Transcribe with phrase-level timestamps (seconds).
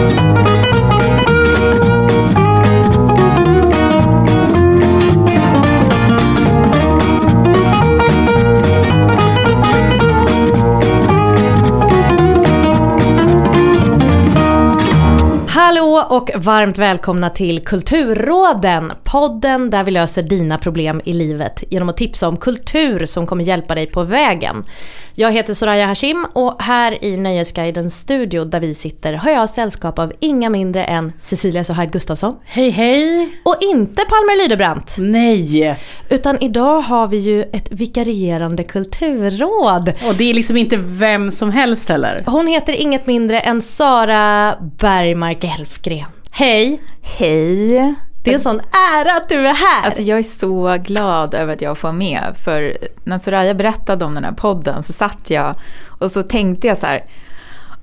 [0.00, 0.59] Música
[16.00, 21.88] Hallå och varmt välkomna till Kulturråden, podden där vi löser dina problem i livet genom
[21.88, 24.64] att tipsa om kultur som kommer hjälpa dig på vägen.
[25.14, 29.98] Jag heter Soraya Hashim och här i Nöjesguidens studio där vi sitter har jag sällskap
[29.98, 32.36] av inga mindre än Cecilia Sohaid Gustafsson.
[32.44, 33.28] Hej hej!
[33.44, 34.96] Och inte Palmer Lydebrant.
[34.98, 35.76] Nej!
[36.08, 39.92] Utan idag har vi ju ett vikarierande kulturråd.
[40.08, 42.22] Och det är liksom inte vem som helst heller.
[42.26, 45.89] Hon heter inget mindre än Sara Bergmark Elfgren.
[46.30, 46.82] Hej!
[47.02, 47.94] Hej!
[48.24, 48.60] Det är en sån
[48.96, 49.86] ära att du är här!
[49.86, 52.34] Alltså jag är så glad över att jag får med.
[52.44, 55.54] För när Soraya berättade om den här podden så satt jag
[56.00, 57.04] och så tänkte jag så här.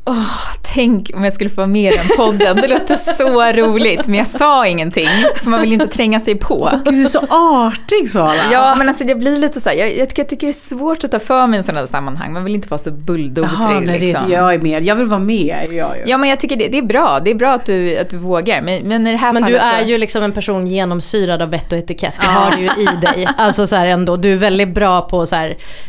[0.08, 2.56] Åh, tänk om jag skulle få vara med i den podden.
[2.56, 4.08] Det låter så roligt.
[4.08, 5.10] Men jag sa ingenting.
[5.36, 6.72] För man vill ju inte tränga sig på.
[6.86, 8.34] Gud, du är så artig Sara.
[8.52, 9.76] Ja, men alltså det blir lite så här.
[9.76, 11.88] Jag, jag, tycker, jag tycker det är svårt att ta för mig i sådana här
[11.88, 12.34] sammanhang.
[12.34, 13.60] Man vill inte vara så bulldozerig.
[13.60, 14.30] Jaha, nej, liksom.
[14.30, 14.86] det, jag är med.
[14.86, 15.66] Jag vill vara med.
[15.68, 15.96] Ja, ja.
[16.06, 17.20] Ja, men jag tycker det, det är bra.
[17.24, 18.62] Det är bra att du, att du vågar.
[18.62, 19.90] Men, men i det här Men fallet du är så...
[19.90, 22.14] ju liksom en person genomsyrad av vett och etikett.
[22.20, 23.28] Det har du ju i dig.
[23.38, 25.34] Alltså så här ändå, du är väldigt bra på att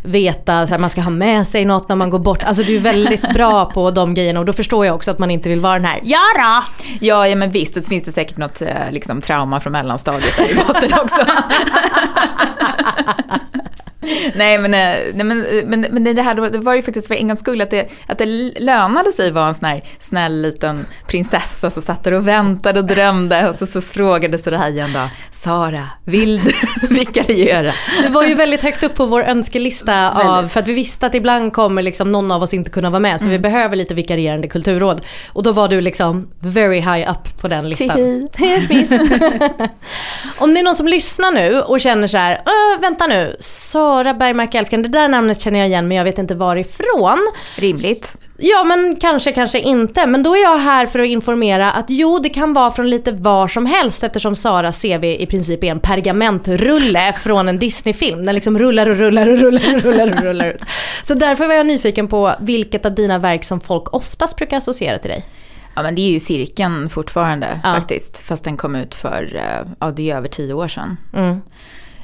[0.03, 2.43] veta, så här, man ska ha med sig något när man går bort.
[2.43, 5.31] Alltså du är väldigt bra på de grejerna och då förstår jag också att man
[5.31, 6.65] inte vill vara den här ja då!
[7.01, 10.51] Ja, ja men visst, så finns det säkert något eh, liksom, trauma från mellanstadiet där
[10.51, 11.27] i botten också.
[14.35, 17.29] nej, men, eh, nej men, men, men det här det var ju faktiskt för en
[17.29, 18.27] gångs skull att det, att det
[18.61, 22.81] lönade sig att vara en sån här snäll liten prinsessa som satt där och väntade
[22.81, 26.53] och drömde och så, så frågade här en dag, Sara, vill du
[26.95, 27.73] vikariera?
[28.03, 31.15] Det var ju väldigt högt upp på vår önskelista av, för att vi visste att
[31.15, 34.49] ibland kommer liksom någon av oss inte kunna vara med så vi behöver lite vikarierande
[34.49, 35.01] kulturråd.
[35.33, 37.99] Och då var du liksom very high up på den listan.
[40.39, 43.98] Om det är någon som lyssnar nu och känner så här, "Åh, vänta nu, Sara
[44.05, 47.19] Bergmark Elfgren, det där namnet känner jag igen men jag vet inte varifrån.
[47.57, 48.17] Rimligt.
[48.41, 50.07] Ja men kanske, kanske inte.
[50.07, 53.13] Men då är jag här för att informera att jo det kan vara från lite
[53.13, 58.27] var som helst eftersom Saras CV i princip är en pergamentrulle från en Disney-film.
[58.27, 60.63] Den liksom rullar och rullar och rullar och rullar och rullar ut.
[61.03, 64.99] Så därför var jag nyfiken på vilket av dina verk som folk oftast brukar associera
[64.99, 65.25] till dig.
[65.75, 67.75] Ja, men det är ju cirkeln fortfarande Ja.
[67.75, 68.19] faktiskt.
[68.19, 70.97] Fast den kom ut för, eh, ja det är över tio år sedan.
[71.17, 71.41] Mm.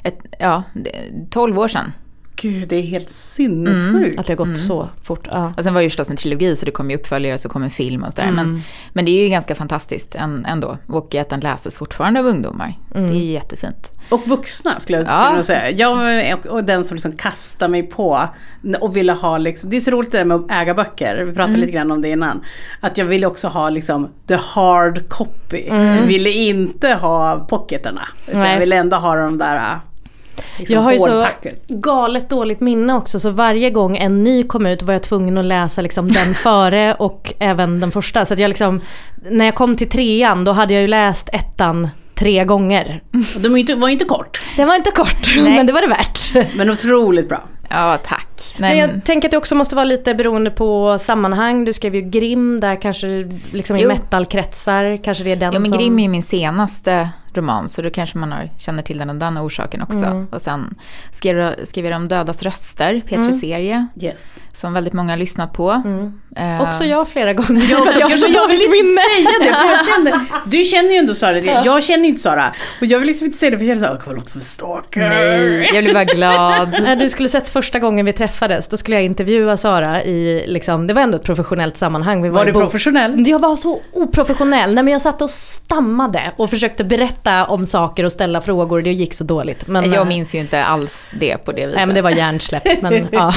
[0.05, 1.91] Ett, ja, det- 12 år sedan.
[2.37, 4.19] Gud, det är helt sinnessjukt.
[4.19, 5.27] Att det har gått så fort.
[5.31, 5.53] Ja.
[5.57, 7.63] Och sen var det ju förstås en trilogi så det kom ju uppföljare så kom
[7.63, 8.27] en film och sådär.
[8.27, 8.35] Mm.
[8.35, 8.61] Men,
[8.93, 10.77] men det är ju ganska fantastiskt än- ändå.
[10.87, 12.73] Och att den läses fortfarande av ungdomar.
[12.95, 13.09] Mm.
[13.11, 13.91] Det är jättefint.
[14.09, 15.11] Och vuxna skulle jag Ja.
[15.23, 15.69] skulle jag säga.
[15.71, 18.27] Jag är och den som liksom kastar mig på
[18.81, 21.33] och ville ha liksom, det är så roligt det där med att äga böcker, vi
[21.33, 22.43] pratade lite grann om det innan.
[22.79, 25.65] Att jag ville också ha liksom the hard copy.
[25.67, 27.47] Jag ville inte ha.
[27.71, 27.99] Utan
[28.33, 28.51] Nej.
[28.53, 29.79] jag ville ändå ha de där
[30.57, 31.27] liksom, Jag har ju så
[31.67, 35.45] galet dåligt minne också så varje gång en ny kom ut var jag tvungen att
[35.45, 38.25] läsa liksom den före och även den första.
[38.25, 38.81] Så att jag liksom,
[39.29, 43.01] när jag kom till trean då hade jag ju läst ettan tre gånger.
[43.35, 45.81] Och De var ju inte, var inte kort, Den var inte kort men det var
[45.81, 46.55] det värt.
[46.55, 47.43] men otroligt bra.
[47.69, 48.29] Ja, tack.
[48.57, 51.65] Men Nej, jag tänker att det också måste vara lite beroende på sammanhang.
[51.65, 53.07] Du skrev ju Grim där kanske
[53.51, 53.87] liksom i Jo.
[53.87, 55.77] metalkretsar kanske det är den Ja, men som...
[55.77, 59.37] Grimm är min senaste roman, så då kanske man har, känner till den av den
[59.37, 60.05] orsaken också.
[60.05, 60.27] Mm.
[60.31, 60.75] Och sen
[61.13, 64.39] skrev, jag- skrev jag De dödas röster, P3-serie, Yes.
[64.53, 65.71] som väldigt många har lyssnat på.
[65.71, 66.13] Mm.
[66.61, 67.67] Också jag flera gånger.
[67.71, 70.97] Jag, också, Jag jag, jag vill inte säga det för jag känner, du känner ju
[70.97, 72.53] ändå Sara, jag känner ju inte Sara.
[72.81, 74.39] Och jag vill liksom inte säga det för jag känner såhär, jag kommer låta som
[74.41, 74.99] en stalker.
[75.09, 76.69] Nej, jag blir bara glad.
[76.83, 80.87] När du skulle sett första gången vi träffades, då skulle jag intervjua Sara i, liksom,
[80.87, 82.21] det var ändå ett professionellt sammanhang.
[82.23, 83.27] Vi Var i du professionell?
[83.27, 84.73] Jag var så oprofessionell.
[84.73, 88.81] Nej, men jag satt och stammade och försökte berätta om saker och ställa frågor.
[88.81, 89.67] Det gick så dåligt.
[89.67, 91.75] Men, Jag eh, minns ju inte alls det på det viset.
[91.75, 92.81] Nej men det var hjärnsläpp.
[92.81, 93.33] Men, ja.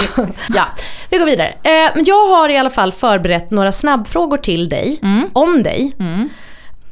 [0.55, 0.65] ja,
[1.11, 1.49] vi går vidare.
[1.49, 5.01] Eh, men jag har i alla fall förberett några snabbfrågor till dig,
[5.33, 5.93] om dig.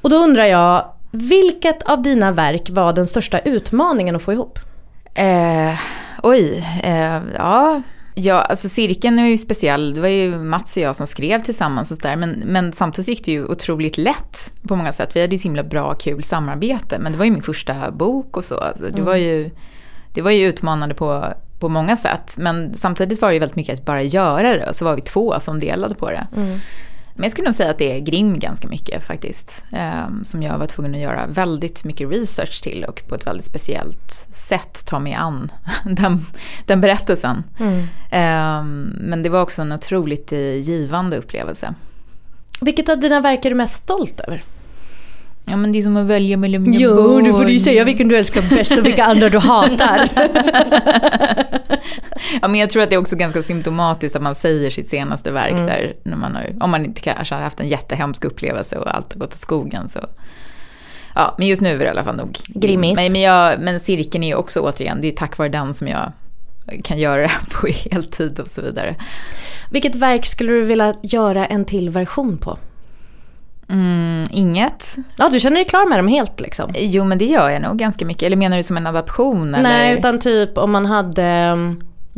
[0.03, 4.59] Och då undrar jag, vilket av dina verk var den största utmaningen att få ihop?
[5.15, 5.75] Eh,
[6.23, 7.83] oj, eh, ja.
[8.19, 9.95] Ja, alltså cirkeln är ju speciell.
[9.95, 12.17] Det var ju Mats och jag som skrev tillsammans och sådär.
[12.17, 15.17] Men, men samtidigt gick det ju otroligt lätt på många sätt.
[15.17, 16.99] Vi hade ju så himla bra, kul samarbete.
[16.99, 18.59] Men det var ju min första bok och så.
[18.59, 19.49] Alltså, det, var ju,
[20.15, 21.25] det var ju utmanande på,
[21.59, 22.35] på många sätt.
[22.39, 24.69] Men samtidigt var det ju väldigt mycket att bara göra det.
[24.69, 26.27] Och så var vi två som delade på det.
[27.17, 29.65] Men jag skulle nog säga att det är Grim ganska mycket faktiskt.
[29.73, 33.47] Eh, som jag var tvungen att göra väldigt mycket research till och på ett väldigt
[33.47, 35.53] speciellt sätt ta mig an
[35.85, 36.27] den,
[36.67, 37.45] den berättelsen.
[38.11, 38.65] Eh,
[39.01, 41.75] men det var också en otroligt eh, givande upplevelse.
[42.61, 44.43] Vilket av dina verk är du mest stolt över?
[45.49, 47.25] Ja men det är som att välja mellan mina Jo, barn.
[47.25, 50.09] du får ju säga vilken du älskar bäst och vilka andra du hatar.
[52.43, 55.31] Ja, men jag tror att det är också ganska symptomatiskt att man säger sitt senaste
[55.31, 55.67] verk Mm.
[55.67, 55.95] där.
[56.03, 59.21] När man har, om man inte kanske har haft en jättehemsk upplevelse och allt har
[59.21, 59.89] gått åt skogen.
[59.89, 60.01] Så.
[61.15, 62.97] Ja, men just nu är det i alla fall nog Grimmis.
[62.97, 65.89] Men, men, jag, men cirkeln är ju också återigen, det är tack vare den som
[65.89, 66.13] jag
[66.85, 68.95] kan göra det här på heltid och så vidare.
[69.71, 72.59] Vilket verk skulle du vilja göra en till version på?
[73.69, 74.97] Mm, inget.
[75.17, 76.71] Ja, du känner dig klar med dem helt liksom?
[76.77, 78.23] Jo, men det gör jag nog ganska mycket.
[78.23, 79.51] Eller menar du som en adaption?
[79.51, 79.99] Nej, eller?
[79.99, 81.57] utan typ om man hade...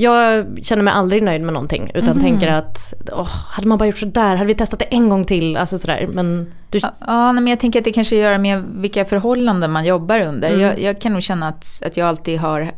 [0.00, 3.98] Jag känner mig aldrig nöjd med någonting utan tänker att åh, hade man bara gjort
[3.98, 6.06] sådär, hade vi testat det en gång till, alltså sådär.
[6.12, 9.84] Men du, Ja, Ja, men jag tänker att det kanske gör med vilka förhållanden man
[9.84, 10.48] jobbar under.
[10.48, 10.60] Mm.
[10.60, 12.72] Jag, jag kan nog känna att, att jag alltid har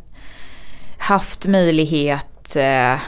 [0.99, 2.99] haft möjlighet, eh,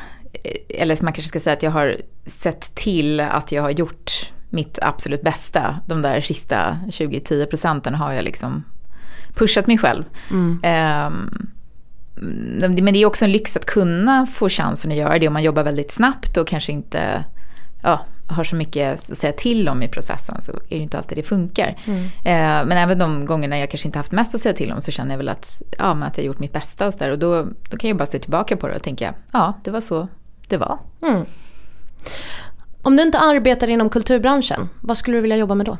[0.68, 4.78] eller man kanske ska säga att jag har sett till att jag har gjort mitt
[4.82, 5.80] absolut bästa.
[5.86, 8.64] De där sista 20-10 procenten har jag liksom
[9.34, 10.04] pushat mig själv.
[10.62, 11.48] Ehm,
[12.60, 15.42] men det är också en lyx att kunna få chansen att göra det om man
[15.42, 17.24] jobbar väldigt snabbt och kanske inte
[17.82, 21.18] ja, har så mycket att säga till om i processen så är det inte alltid
[21.18, 21.76] det funkar.
[22.24, 24.90] Eh, men även de gångerna jag kanske inte haft mest att säga till om så
[24.90, 27.10] känner jag väl att, ja, men att jag gjort mitt bästa och så där.
[27.10, 29.80] Och då, då kan jag bara se tillbaka på det och tänka, ja det var
[29.80, 30.08] så
[30.48, 30.78] det var.
[32.82, 35.78] Om du inte arbetar inom kulturbranschen, vad skulle du vilja jobba med då?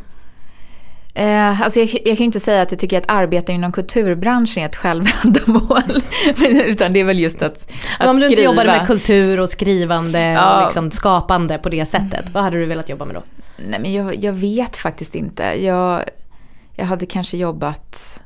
[1.15, 4.63] Eh, alltså jag, jag kan ju inte säga att jag tycker att arbeta inom kulturbranschen
[4.63, 5.83] är ett självändamål.
[6.67, 8.53] Utan det är väl just att, att Men om du inte skriva.
[8.53, 10.57] jobbade med kultur och skrivande Ja.
[10.59, 13.23] och liksom skapande på det sättet, vad hade du velat jobba med då?
[13.67, 15.43] Nej men jag, jag vet faktiskt inte.
[15.65, 16.05] Jag,
[16.75, 18.21] jag hade kanske jobbat,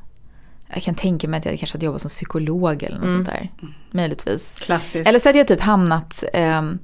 [0.73, 3.49] jag kan tänka mig att jag kanske hade jobbat som psykolog eller något sånt där.
[3.91, 4.55] Möjligtvis.
[4.55, 5.09] Klassiskt.
[5.09, 6.79] Eller så hade jag typ hamnat ehm,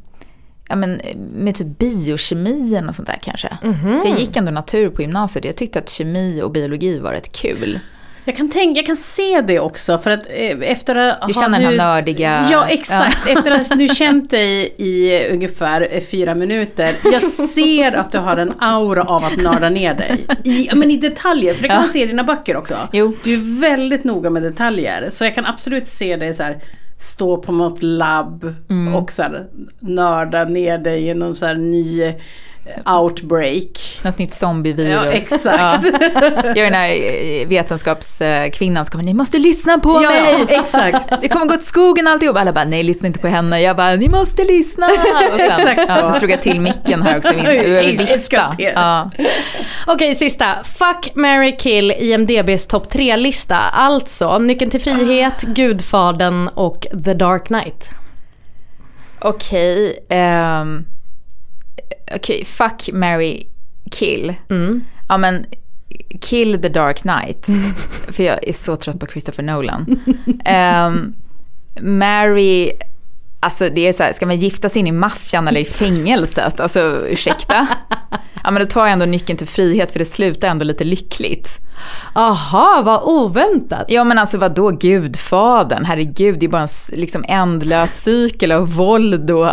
[0.73, 1.01] ja, men,
[1.35, 3.57] med typ biokemi något sånt där kanske.
[4.01, 7.11] För jag gick ändå natur på gymnasiet och jag tyckte att kemi och biologi var
[7.11, 7.79] rätt kul.
[8.25, 11.49] Jag kan, tänka, jag kan se det också för att eh, efter att Du känner
[11.59, 16.35] den här nu- nördiga- Ja exakt, efter att du känt dig i ungefär eh, fyra
[16.35, 16.95] minuter.
[17.11, 20.25] Jag ser att du har en aura av att nörda ner dig.
[20.43, 21.81] I, men i detaljer, för det kan Ja.
[21.81, 22.75] man se i dina böcker också.
[22.91, 23.13] Jo.
[23.23, 25.09] Du är väldigt noga med detaljer.
[25.09, 26.59] Så jag kan absolut se dig så här
[27.03, 28.95] stå på något labb Mm.
[28.95, 29.45] och så här,
[29.79, 32.13] nörda ner dig i någon så här ny
[32.85, 33.99] outbreak.
[34.01, 34.93] Något nytt zombievirus.
[34.93, 35.45] Ja, exakt.
[35.45, 35.79] Ja.
[36.43, 36.89] Jag är den här
[37.41, 40.45] eh, vetenskapskvinnan som kommer, ni måste lyssna på Ja, mig.
[40.49, 41.21] exakt.
[41.21, 42.37] Det kommer gå åt skogen alltihop.
[42.37, 43.61] Alla bara, nej lyssna inte på henne.
[43.61, 44.85] Jag bara, ni måste lyssna.
[44.87, 45.99] Och sen, Exakt så.
[45.99, 47.33] ja, då slog jag till micken här också.
[47.97, 48.53] Vifta.
[48.57, 49.11] Ja.
[49.87, 50.45] Okej, sista.
[50.63, 53.55] Fuck, marry, kill IMDBs topp tre-lista.
[53.57, 57.89] Alltså Nyckeln till frihet, Gudfadern och The Dark Knight.
[59.19, 60.85] Okej, ehm,
[62.15, 63.47] okej, fuck, marry,
[63.91, 64.33] kill.
[65.09, 65.45] Ja men,
[66.21, 67.45] kill the dark knight.
[68.07, 69.85] För jag är så trött på Christopher Nolan.
[70.87, 71.13] um,
[71.81, 72.71] marry,
[73.39, 76.59] alltså det är så här, ska man gifta sig in i maffian eller i fängelset?
[76.59, 77.67] Alltså ursäkta?
[78.43, 81.47] Ja men då tar jag ändå nyckeln till frihet för det slutar ändå lite lyckligt.
[82.15, 83.85] Aha, vad oväntat.
[83.87, 86.67] Ja men alltså vad då Gudfadern, herregud det är bara en
[86.99, 89.49] liksom ändlös cykel av våld och...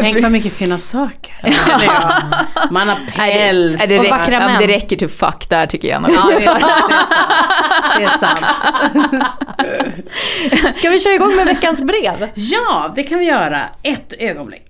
[0.00, 1.34] Tänk vad mycket fina saker.
[1.42, 2.12] jag.
[2.70, 3.78] Man har päls.
[3.78, 4.60] Nej, det, Och räcker, vackra ja, män.
[4.60, 6.10] det räcker till fuck där tycker jag nog.
[6.10, 6.60] Ja, det är.
[7.98, 8.40] Det är sant.
[9.58, 10.78] Det är sant.
[10.78, 12.30] Ska vi köra igång med veckans brev?
[12.34, 13.62] Ja, det kan vi göra.
[13.82, 14.62] Ett ögonblick.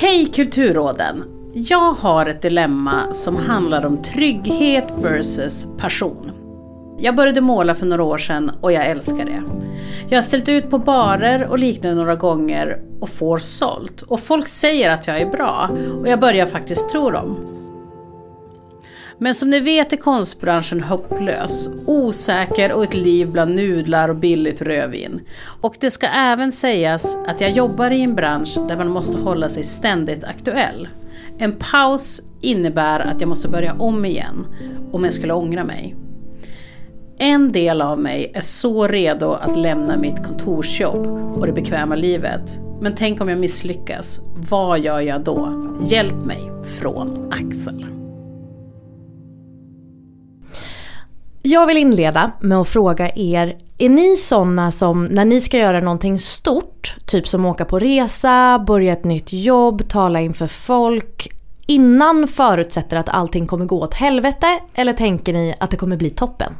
[0.00, 1.24] Hej Kulturråden!
[1.52, 6.30] Jag har ett dilemma som handlar om trygghet versus passion.
[6.98, 9.42] Jag började måla för några år sedan och jag älskar det.
[10.08, 14.02] Jag har ställt ut på barer och liknande några gånger och får sålt.
[14.02, 17.57] Och folk säger att jag är bra och jag börjar faktiskt tro dem.
[19.20, 24.62] Men som ni vet är konstbranschen hopplös, osäker och ett liv bland nudlar och billigt
[24.62, 25.20] rödvin.
[25.60, 29.48] Och det ska även sägas att jag jobbar i en bransch där man måste hålla
[29.48, 30.88] sig ständigt aktuell.
[31.38, 34.46] En paus innebär att jag måste börja om igen
[34.92, 35.96] om jag skulle ångra mig.
[37.18, 41.06] En del av mig är så redo att lämna mitt kontorsjobb
[41.38, 42.58] och det bekväma livet.
[42.80, 44.20] Men tänk om jag misslyckas,
[44.50, 45.68] vad gör jag då?
[45.82, 47.97] Hjälp mig från Axel.
[51.48, 55.80] Jag vill inleda med att fråga er, är ni sådana som när ni ska göra
[55.80, 61.28] någonting stort, typ som åka på resa, börja ett nytt jobb, tala inför folk,
[61.66, 66.10] innan förutsätter att allting kommer gå åt helvete eller tänker ni att det kommer bli
[66.10, 66.52] toppen?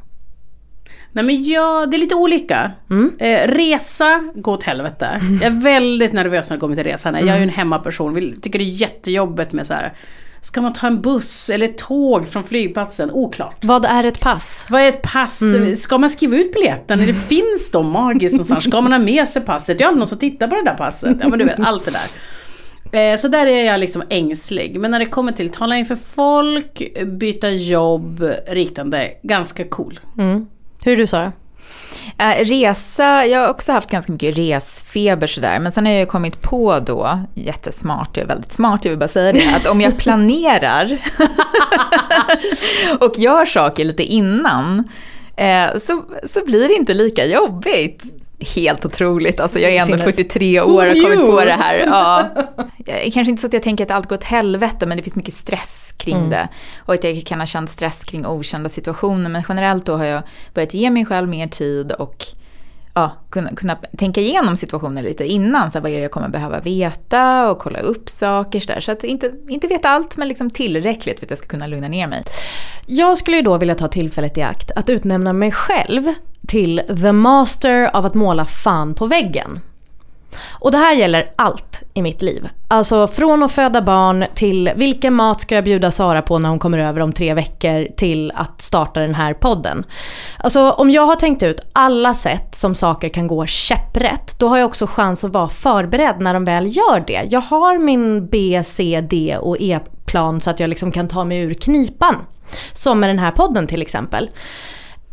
[1.12, 2.72] Nej men ja, det är lite olika.
[3.18, 5.20] Eh, resa, gå åt helvete.
[5.42, 7.14] Jag är väldigt nervös när det kommer till resan.
[7.14, 9.92] Jag är ju en hemmaperson, vill, tycker det är jättejobbigt med så här.
[10.40, 13.10] Ska man ta en buss eller ett tåg från flygplatsen?
[13.10, 13.64] Oklart.
[13.64, 14.66] Vad är ett pass?
[14.70, 15.40] Vad är ett pass?
[15.76, 17.00] Ska man skriva ut biljetten?
[17.00, 18.64] Eller finns de magiskt någonstans?
[18.64, 19.80] Ska man ha med sig passet?
[19.80, 21.16] Jag har aldrig någon som tittar på det där passet.
[21.20, 23.12] Ja men du vet, allt det där.
[23.12, 24.80] Eh, Så där är jag liksom ängslig.
[24.80, 30.00] Men när det kommer till tala inför folk, byta jobb, riktande, ganska cool.
[30.84, 31.32] Hur är du Sara?
[32.18, 36.06] Eh, resa, jag har också haft ganska mycket resfeber sådär, men sen har jag ju
[36.06, 39.80] kommit på då, jättesmart, jag är väldigt smart, jag vill bara säga det, att om
[39.80, 40.98] jag planerar
[43.00, 44.88] och gör saker lite innan,
[45.36, 48.02] eh, så, så blir det inte lika jobbigt.
[48.56, 51.44] Helt otroligt, alltså jag är ändå Sinnes- 43 år och har kommit på knew?
[51.46, 51.74] det här.
[51.86, 52.24] Ja.
[52.86, 55.16] Jag- Kanske inte så att jag tänker att allt går åt helvete, men det finns
[55.16, 56.48] mycket stress kring det.
[56.78, 60.22] Och att jag kan ha känt stress kring okända situationer, men generellt då har jag
[60.54, 62.26] börjat ge mig själv mer tid och
[62.94, 65.70] ja, kunna, kunna tänka igenom situationer lite innan.
[65.70, 68.60] Så här, vad är det jag kommer behöva veta och kolla upp saker.
[68.60, 68.80] Så, där.
[68.80, 71.88] så att inte, inte veta allt, men liksom tillräckligt för att jag ska kunna lugna
[71.88, 72.24] ner mig.
[72.86, 76.14] Jag skulle ju då vilja ta tillfället i akt att utnämna mig själv
[76.48, 79.60] till the master av att måla fan på väggen.
[80.50, 82.48] Och det här gäller allt i mitt liv.
[82.68, 86.58] Alltså från att föda barn till vilken mat ska jag bjuda Sara på när hon
[86.58, 89.84] kommer över om tre veckor till att starta den här podden.
[90.38, 94.58] Alltså om jag har tänkt ut alla sätt som saker kan gå käpprätt, då har
[94.58, 97.22] jag också chans att vara förberedd när de väl gör det.
[97.30, 101.38] Jag har min B, C, D och E-plan så att jag liksom kan ta mig
[101.38, 102.14] ur knipan.
[102.72, 104.30] Som med den här podden till exempel.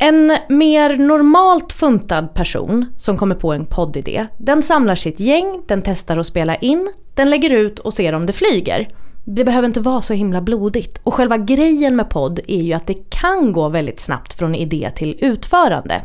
[0.05, 5.81] En mer normalt funtad person som kommer på en poddidé, den samlar sitt gäng, den
[5.81, 8.87] testar att spela in, den lägger ut och ser om det flyger.
[9.23, 10.99] Det behöver inte vara så himla blodigt.
[11.03, 14.91] Och själva grejen med podd är ju att det kan gå väldigt snabbt från idé
[14.95, 16.01] till utförande.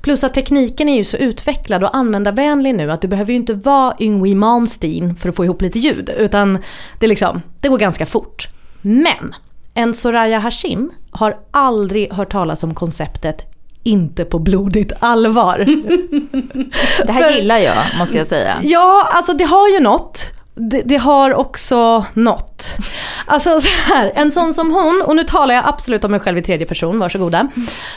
[0.00, 3.54] Plus att tekniken är ju så utvecklad och användarvänlig nu att du behöver ju inte
[3.54, 6.10] vara Yngwie Malmsteen för att få ihop lite ljud.
[6.18, 6.58] Utan
[6.98, 8.48] det, liksom, det går ganska fort.
[8.82, 9.34] Men
[9.74, 13.46] en Soraya Hashim har aldrig hört talas om konceptet
[13.82, 15.58] inte på blodigt allvar.
[17.06, 18.58] Det här gillar jag, måste jag säga.
[18.62, 20.32] Ja, alltså det har ju något.
[20.54, 22.78] Det, det har också nått.
[23.26, 26.38] Alltså så här, en sån som hon, och nu talar jag absolut om mig själv
[26.38, 27.48] i tredje person, varsågoda.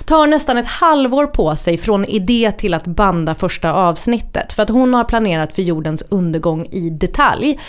[0.05, 4.53] Tar nästan ett halvår på sig från idé till att banda första avsnittet.
[4.53, 7.59] För att hon har planerat för jordens undergång i detalj.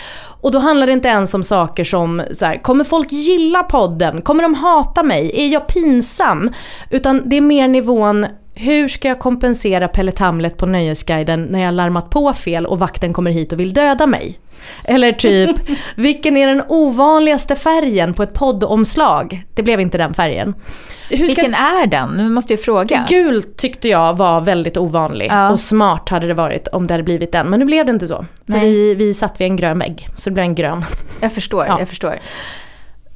[0.41, 4.21] Och då handlar det inte ens om saker som så här, kommer folk gilla podden?
[4.21, 5.31] Kommer de hata mig?
[5.33, 6.53] Är jag pinsam?
[6.89, 8.25] Utan det är mer nivån,
[8.59, 13.13] hur ska jag kompensera Pelle Tamlet på Nöjesguiden när jag larmat på fel och vakten
[13.13, 14.39] kommer hit och vill döda mig?
[14.83, 15.55] Eller typ,
[15.95, 19.43] vilken är den ovanligaste färgen på ett poddomslag?
[19.55, 20.53] Det blev inte den färgen.
[21.09, 22.09] Vilken är den?
[22.09, 23.05] Nu måste jag fråga.
[23.09, 25.49] Gult tyckte jag var väldigt ovanlig Ja.
[25.51, 27.47] och smart hade det varit om det hade blivit den.
[27.47, 28.25] Men nu blev det inte så.
[28.47, 30.85] För vi, vi satt vid en grön vägg, så det blev en grön.
[31.21, 31.79] Jag förstår, Ja.
[31.79, 32.15] jag förstår.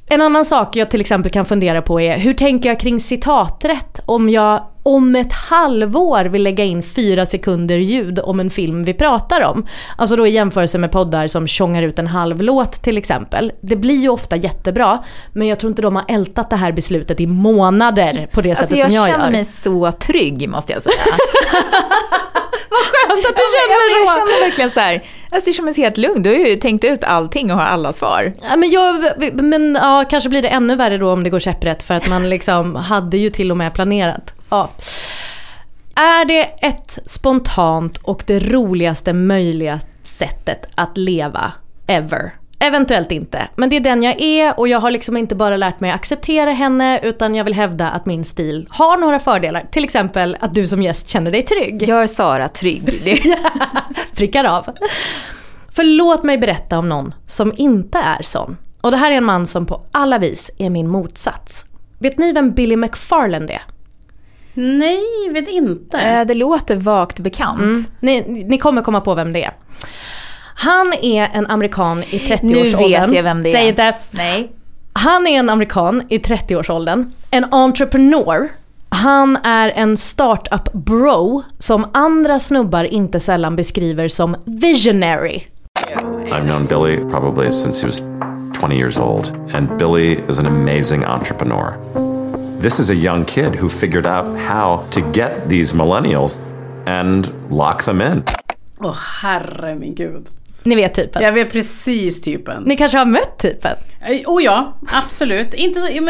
[0.06, 4.00] En annan sak jag till exempel kan fundera på är hur tänker jag kring citaträtt
[4.06, 8.94] om jag om ett halvår vill lägga in fyra sekunder ljud om en film vi
[8.94, 9.66] pratar om.
[9.96, 13.52] Alltså då i jämförelse med poddar som tjongar ut en halv låt till exempel.
[13.60, 17.20] Det blir ju ofta jättebra men jag tror inte de har ältat det här beslutet
[17.20, 19.32] i månader på det Alltså sättet jag, som jag känner gör.
[19.32, 20.94] mig så trygg måste jag säga.
[22.70, 24.14] Skönt att du känner jag så!
[24.14, 26.22] känner verkligen så här, alltså det känns helt lugn.
[26.22, 28.32] Du har ju tänkt ut allting och har alla svar.
[28.50, 31.82] Ja, men, jag, men ja, kanske blir det ännu värre då om det går käpprätt
[31.82, 34.34] för att man liksom hade ju till och med planerat.
[34.52, 34.70] Ja.
[35.94, 41.52] Är det ett spontant och det roligaste möjliga sättet att leva
[41.86, 42.32] ever?
[42.58, 45.80] Eventuellt inte, men det är den jag är och jag har liksom inte bara lärt
[45.80, 49.66] mig att acceptera henne utan jag vill hävda att min stil har några fördelar.
[49.70, 51.82] Till exempel att du som gäst känner dig trygg.
[51.82, 53.20] Gör Sara trygg.
[54.14, 54.64] Prickar av.
[55.70, 58.56] För låt mig berätta om någon som inte är sån.
[58.80, 61.64] Och det här är en man som på alla vis är min motsats.
[61.98, 63.62] Vet ni vem Billy McFarland är?
[64.54, 65.98] Nej, vet inte.
[65.98, 67.88] Eh, det låter vagt bekant.
[68.00, 69.52] Ni, ni kommer komma på vem det är.
[70.54, 73.00] Han är en amerikan i 30-årsåldern.
[73.00, 73.52] Nu vet jag vem det är.
[73.52, 73.94] Säg inte.
[74.10, 74.52] Nej.
[74.92, 77.12] Han är en amerikan i 30-årsåldern.
[77.30, 78.48] En entreprenör.
[78.88, 85.42] Han är en startup bro som andra snubbar inte sällan beskriver som visionary.
[86.26, 88.02] I've known Billy probably since he was
[88.60, 91.76] 20 years old, and Billy is an amazing entrepreneur.
[92.62, 96.38] This is a young kid who figured out how to get these millennials
[96.86, 98.22] and lock them in.
[98.80, 100.28] Åh herre min gud.
[100.62, 101.22] Ni vet typen.
[101.22, 102.62] Jag vet precis typen.
[102.62, 103.76] Ni kanske har mött typen?
[104.26, 105.54] Oh ja, absolut.
[105.54, 106.00] Inte så, ja,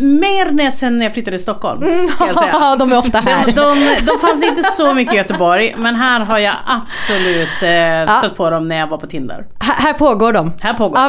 [0.00, 2.08] mer när sen när jag flyttade till Stockholm.
[2.10, 2.50] Ska jag säga.
[2.60, 3.46] Ja, de är ofta här.
[3.46, 8.18] De, de, de fanns inte så mycket i Göteborg, men här har jag absolut eh,
[8.18, 9.46] stött på dem när jag var på Tinder.
[9.60, 10.52] Här, här pågår de.
[10.60, 11.00] Här pågår de.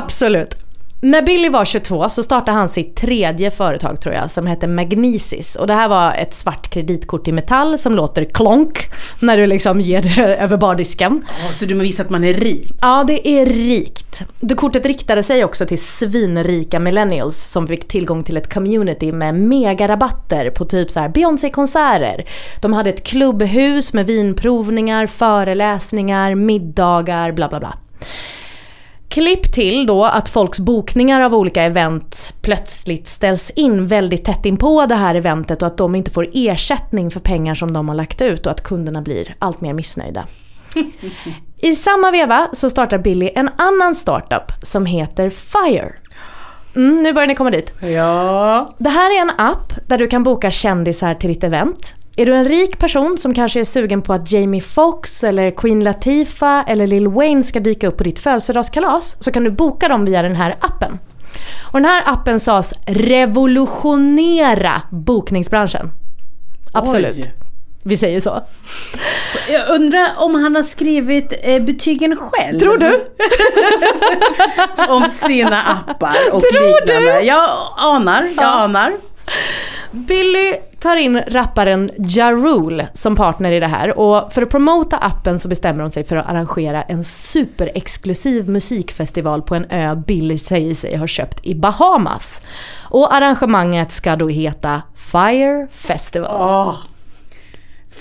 [1.01, 5.55] När Billy var 22 så startade han sitt tredje företag tror jag som hette Magnesis.
[5.55, 9.81] Och det här var ett svart kreditkort i metall som låter klonk när du liksom
[9.81, 11.25] ger det över bardisken.
[11.51, 12.71] Så du visar att man är rik.
[12.81, 14.21] Ja, det är rikt.
[14.39, 19.35] Det kortet riktade sig också till svinrika millennials som fick tillgång till ett community med
[19.35, 22.25] megarabatter på typ så här Beyoncé-konserter.
[22.61, 27.77] De hade ett klubbhus med vinprovningar, föreläsningar, middagar, bla bla bla.
[29.09, 34.57] Klipp till då att folks bokningar av olika event plötsligt ställs in väldigt tätt in
[34.57, 37.95] på det här eventet och att de inte får ersättning för pengar som de har
[37.95, 40.27] lagt ut och att kunderna blir allt mer missnöjda.
[41.57, 45.93] I samma veva så startar Billy en annan startup som heter FIRE.
[46.75, 47.73] Mm, nu börjar ni komma dit.
[47.81, 48.67] Ja.
[48.77, 51.95] Det här är en app där du kan boka kändisar till ditt event.
[52.19, 55.83] Är du en rik person som kanske är sugen på att Jamie Foxx eller Queen
[55.83, 60.05] Latifah eller Lil Wayne ska dyka upp på ditt födelsedagskalas så kan du boka dem
[60.05, 60.99] via den här appen.
[61.71, 65.91] Och den här appen sades revolutionera bokningsbranschen.
[66.73, 67.17] Absolut.
[67.17, 67.33] Oj.
[67.83, 68.43] Vi säger så.
[69.49, 72.59] Jag undrar om han har skrivit eh, betygen själv?
[72.59, 73.05] Tror du?
[74.93, 76.93] om sina appar och Tror du?
[76.93, 77.21] liknande.
[77.21, 78.49] Jag anar, jag Ja.
[78.49, 78.93] anar.
[79.91, 84.97] Billy tar in rapparen Ja Rule som partner i det här och för att promota
[84.97, 90.37] appen så bestämmer hon sig för att arrangera en superexklusiv musikfestival på en ö Billy
[90.37, 92.41] säger sig ha köpt i Bahamas.
[92.83, 96.41] Och arrangemanget ska då heta Fire Festival.
[96.41, 96.75] Åh.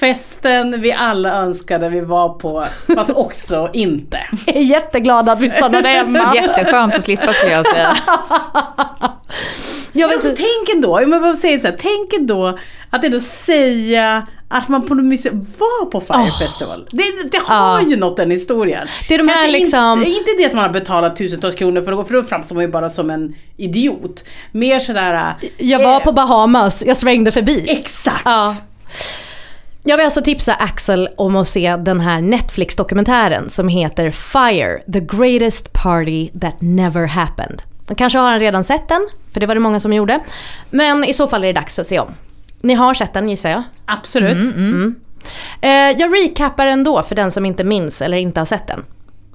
[0.01, 4.19] Festen vi alla önskade vi var på, fast också inte.
[4.47, 6.35] Jag är jätteglad att vi stannade hemma.
[6.35, 7.97] Jätteskönt att slippa skulle jag säga.
[9.99, 12.59] Jag Men vet, så tänk ändå, jag bara säger så här, tänk ändå
[12.91, 15.27] att ändå säga att man på något vis
[15.59, 16.89] var på Fire Festival.
[16.91, 17.89] Det, det har Ja.
[17.89, 18.89] ju nått den historien.
[19.09, 21.83] Det är de här Kanske liksom- inte, inte det att man har betalat tusentals kronor
[21.83, 24.25] för att gå, för då framstår man ju bara som en idiot.
[24.53, 25.35] Mer sådär...
[25.59, 27.65] jag var eh, på Bahamas, jag svängde förbi.
[27.69, 28.23] Exakt!
[28.25, 28.57] Ja.
[29.85, 35.01] Jag vill alltså tipsa Axel om att se den här Netflix-dokumentären som heter Fire, the
[35.17, 37.63] greatest party that never happened.
[37.97, 40.21] Kanske har han redan sett den, för det var det många som gjorde.
[40.71, 42.15] Men i så fall är det dags att se om.
[42.61, 43.63] Ni har sett den gissar jag?
[43.85, 44.55] Absolut.
[45.61, 48.85] Eh, jag recappar ändå för den som inte minns eller inte har sett den.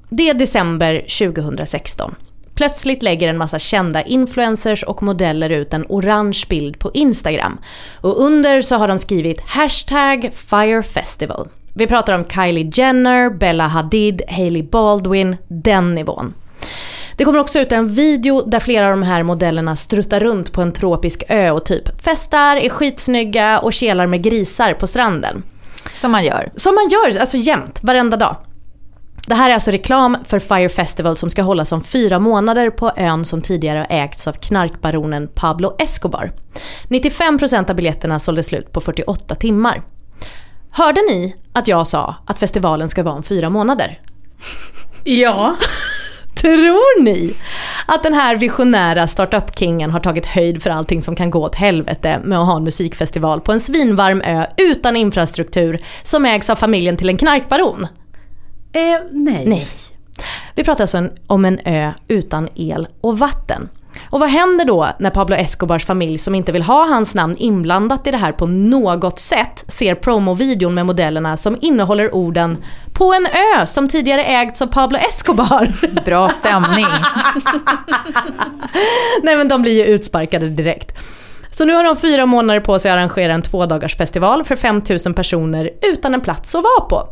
[0.09, 2.15] Det är december 2016.
[2.55, 7.57] Plötsligt lägger en massa kända influencers och modeller ut en orange bild på Instagram.
[8.01, 11.47] Och under så har de skrivit hashtag FIREFESTIVAL.
[11.75, 16.33] Vi pratar om Kylie Jenner, Bella Hadid, Hailey Baldwin, den nivån.
[17.17, 20.61] Det kommer också ut en video där flera av de här modellerna struttar runt på
[20.61, 25.43] en tropisk ö och typ festar, är skitsnygga och kelar med grisar på stranden.
[26.01, 26.51] Som man gör.
[26.55, 28.35] Som man gör, alltså jämt, varenda dag.
[29.27, 32.91] Det här är alltså reklam för Fire Festival som ska hållas om fyra månader på
[32.95, 36.31] ön som tidigare har ägts av knarkbaronen Pablo Escobar.
[36.87, 39.81] 95% av biljetterna sålde slut på 48 timmar.
[40.71, 43.99] Hörde ni att jag sa att festivalen ska vara om fyra månader?
[45.03, 45.55] Ja.
[46.43, 47.33] Tror ni
[47.85, 52.21] att den här visionära startup-kingen har tagit höjd för allting som kan gå åt helvete
[52.23, 56.97] med att ha en musikfestival på en svinvarm ö utan infrastruktur som ägs av familjen
[56.97, 57.87] till en knarkbaron?
[58.73, 59.45] Eh, nej.
[59.45, 59.67] Nej.
[60.55, 63.69] Vi pratar alltså om en ö utan el och vatten.
[64.09, 68.07] Och vad händer då när Pablo Escobars familj som inte vill ha hans namn inblandat
[68.07, 72.57] i det här på något sätt ser promovideon med modellerna som innehåller orden
[72.93, 75.71] “På en ö som tidigare ägts av Pablo Escobar”.
[76.05, 76.85] Bra stämning.
[79.23, 80.97] Nej men de blir ju utsparkade direkt.
[81.51, 85.13] Så nu har de fyra månader på sig att arrangera en tvådagars festival för 5000
[85.13, 87.07] personer utan en plats att vara på.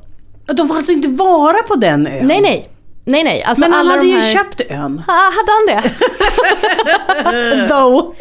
[0.53, 2.25] De får alltså inte vara på den ön?
[2.25, 2.67] Nej nej.
[3.05, 3.43] Nej nej.
[3.43, 4.33] Alltså Men han alla hade de ju här...
[4.33, 5.01] köpt ön.
[5.07, 5.81] Ah, hade han det?
[7.67, 8.13] Though.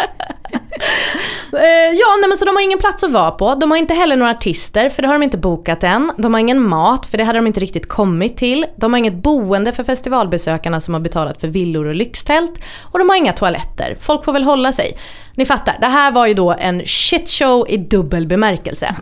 [1.53, 3.55] Eh, ja, nej, men så de har ingen plats att vara på.
[3.55, 6.11] De har inte heller några artister, för det har de inte bokat än.
[6.17, 8.67] De har ingen mat, för det hade de inte riktigt kommit till.
[8.77, 12.53] De har inget boende för festivalbesökarna som har betalat för villor och lyxtält.
[12.83, 13.97] Och de har inga toaletter.
[14.01, 14.97] Folk får väl hålla sig.
[15.35, 18.95] Ni fattar, det här var ju då en shitshow i dubbel bemärkelse.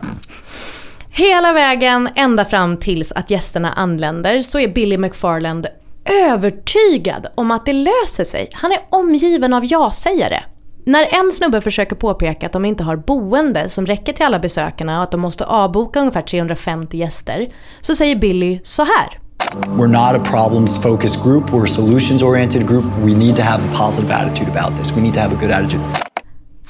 [1.11, 5.67] Hela vägen ända fram tills att gästerna anländer så är Billy McFarland
[6.05, 8.49] övertygad om att det löser sig.
[8.53, 10.39] Han är omgiven av ja-sägare.
[10.85, 14.97] När en snubbe försöker påpeka att de inte har boende som räcker till alla besökarna
[14.97, 17.49] och att de måste avboka ungefär 350 gäster
[17.81, 19.19] så säger Billy så här.
[19.67, 22.85] We're not a problems focused group, we're a solutions oriented group.
[23.03, 24.97] We need to have a positive attitude about this.
[24.97, 26.08] We need to have a good attitude.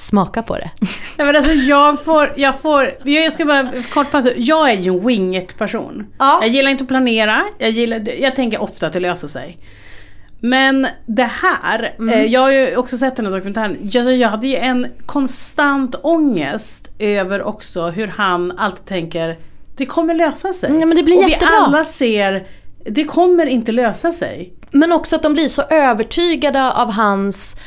[0.10, 0.70] Smaka på det.
[1.18, 4.32] Nej, men alltså jag får, jag får, jag ska bara kort passa.
[4.36, 6.06] Jag är ju en winget person.
[6.20, 6.40] Ja.
[6.42, 9.58] Jag gillar inte att planera, jag, gillar, jag tänker ofta att det löser sig.
[10.42, 13.78] Men det här, eh, jag har ju också sett den här dokumentären.
[13.84, 19.38] Alltså jag hade ju en konstant ångest över också hur han alltid tänker
[19.78, 20.70] det kommer lösa sig.
[20.80, 21.50] Ja, men det blir Och jättebra.
[21.50, 22.48] vi alla ser,
[22.86, 24.54] det kommer inte lösa sig.
[24.72, 27.58] Men också att de blir så övertygade av hans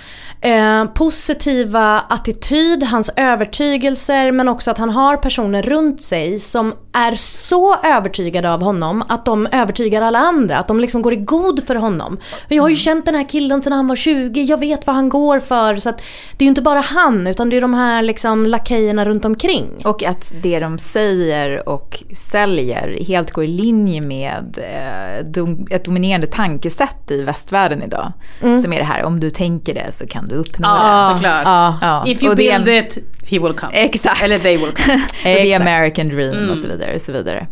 [0.43, 7.15] eh, positiva attityd, hans övertygelser men också att han har personer runt sig som är
[7.15, 10.59] så övertygade av honom att de övertygar alla andra.
[10.59, 12.19] Att de liksom går i god för honom.
[12.49, 15.09] Jag har ju känt den här killen sedan han var 20, jag vet vad han
[15.09, 15.77] går för.
[15.77, 19.25] Så det är ju inte bara han utan det är de här liksom lakejerna runt
[19.25, 19.69] omkring.
[19.85, 25.85] Och att det de säger och säljer helt går i linje med eh, dom, ett
[25.85, 28.13] dominerande tankesätt i västvärlden idag.
[28.41, 30.75] Som är det här, om du tänker det så kan du uppnå det.
[30.75, 31.43] Ja, såklart.
[31.45, 31.79] ja.
[31.81, 32.99] Ja, If you det build it,
[33.31, 33.73] he will come.
[33.73, 34.23] Exakt.
[34.23, 35.01] Eller they will come.
[35.23, 35.55] The.
[35.55, 36.95] American dream och så vidare.
[36.95, 37.47] Och så vidare.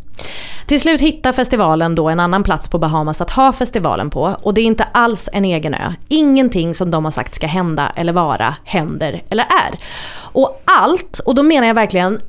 [0.67, 4.55] Till slut hittar festivalen då en annan plats på Bahamas att ha festivalen på och
[4.55, 5.93] det är inte alls en egen ö.
[6.09, 9.79] Ingenting som de har sagt ska hända eller vara händer eller är.
[10.15, 12.21] Och allt, och då menar jag verkligen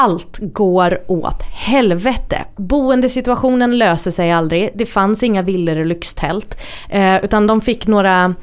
[0.00, 2.44] allt går åt helvete.
[2.56, 4.70] Boendesituationen löser sig aldrig.
[4.74, 6.60] Det fanns inga villor och lyxtält.
[6.88, 8.34] Eh, utan de fick några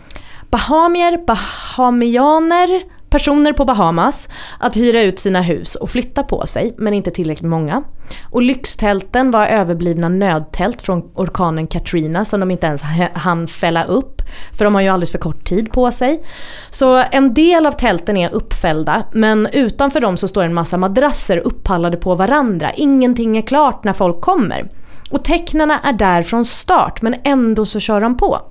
[0.53, 6.93] bahamier, bahamianer, personer på Bahamas att hyra ut sina hus och flytta på sig, men
[6.93, 7.83] inte tillräckligt många.
[8.31, 12.81] Och lyxtälten var överblivna nödtält från orkanen Katrina som de inte ens
[13.13, 14.21] hann fälla upp,
[14.57, 16.23] för de har ju alldeles för kort tid på sig.
[16.69, 21.37] Så en del av tälten är uppfällda, men utanför dem så står en massa madrasser
[21.37, 22.71] uppallade på varandra.
[22.73, 24.69] Ingenting är klart när folk kommer.
[25.11, 28.41] Och tecknarna är där från start, men ändå så kör de på.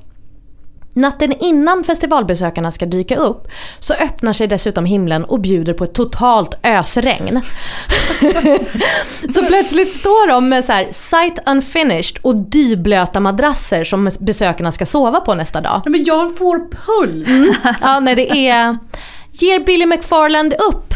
[0.94, 5.94] Natten innan festivalbesökarna ska dyka upp så öppnar sig dessutom himlen och bjuder på ett
[5.94, 7.40] totalt ösregn.
[9.34, 14.86] så plötsligt står de med så här sight unfinished och dyblöta madrasser som besökarna ska
[14.86, 15.82] sova på nästa dag.
[15.84, 17.56] Men jag får puls.
[17.80, 18.78] Ja, nej det är...
[19.32, 20.94] Ger Billy McFarland upp?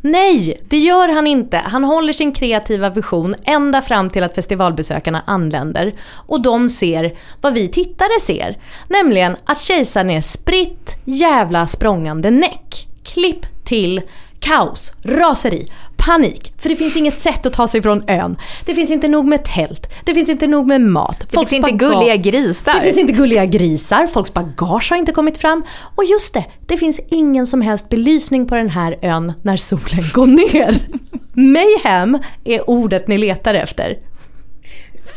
[0.00, 1.56] Nej, det gör han inte.
[1.56, 5.92] Han håller sin kreativa vision ända fram till att festivalbesökarna anländer.
[6.26, 8.58] Och de ser vad vi tittare ser.
[8.88, 12.88] Nämligen att kejsaren är spritt jävla språngande näck.
[13.04, 14.02] Klipp till
[14.40, 15.66] kaos, raseri,
[16.08, 16.52] panik.
[16.58, 18.36] För det finns inget sätt att ta sig från ön.
[18.66, 19.86] Det finns inte nog med tält.
[20.04, 21.20] Det finns inte nog med mat.
[21.30, 22.74] Det finns inte gulliga grisar.
[22.74, 25.64] Det finns inte gulliga grisar, folks bagage har inte kommit fram.
[25.96, 30.04] Och just det, det finns ingen som helst belysning på den här ön när solen
[30.14, 30.78] går ner.
[31.32, 33.98] Mayhem är ordet ni letar efter.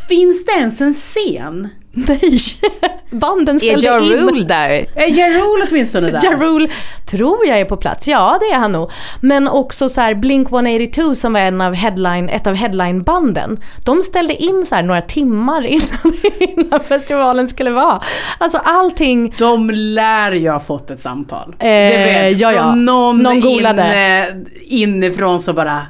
[0.07, 1.69] Finns det ens en scen?
[1.93, 2.37] Nej,
[3.11, 4.11] banden Är ställde Ja in.
[4.11, 4.69] Rule där?
[4.95, 6.19] Är Ja Rule åtminstone där?
[6.23, 6.67] Ja Rule
[7.05, 8.91] tror jag är på plats, ja det är han nog.
[9.21, 13.59] Men också så här Blink 182 som var en av headline, ett av headlinebanden.
[13.85, 18.01] De ställde in så här några timmar innan, innan festivalen skulle vara.
[18.37, 21.55] Alltså allting De lär ju ha fått ett samtal.
[21.59, 22.75] Eh, det vet ja, ja.
[22.75, 24.27] Någon, Någon inne,
[24.61, 25.81] inifrån så bara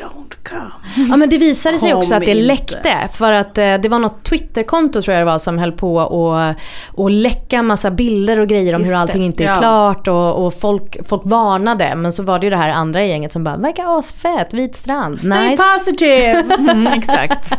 [0.00, 0.70] Don't come.
[1.08, 3.08] Ja men det visade sig också att det läckte.
[3.12, 6.56] För att eh, det var något Twitterkonto tror jag det var som höll på att
[6.94, 9.54] och läcka massa bilder och grejer om Just hur det, allting inte är ja.
[9.54, 10.08] klart.
[10.08, 11.94] Och, och folk, folk varnade.
[11.96, 15.20] Men så var det ju det här andra gänget som bara verkar asfett, vit strand,
[15.20, 15.62] Stay nice.
[15.62, 16.44] positive!
[16.58, 17.54] Mm, exakt.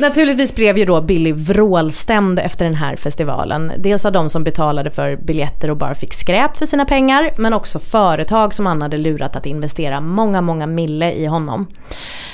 [0.00, 3.72] Naturligtvis blev ju då Billy vrålstämd efter den här festivalen.
[3.78, 7.32] Dels av de som betalade för biljetter och bara fick skräp för sina pengar.
[7.36, 11.66] Men också företag som han hade lurat att investera många, många mille i honom.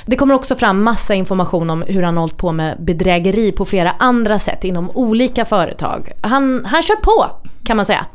[0.05, 3.91] Det kommer också fram massa information om hur han hållit på med bedrägeri på flera
[3.99, 6.11] andra sätt inom olika företag.
[6.21, 7.31] Han, han kör på
[7.63, 8.05] kan man säga.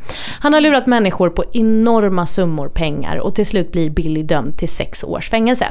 [0.41, 4.69] Han har lurat människor på enorma summor pengar och till slut blir Billy dömd till
[4.69, 5.67] sex års fängelse.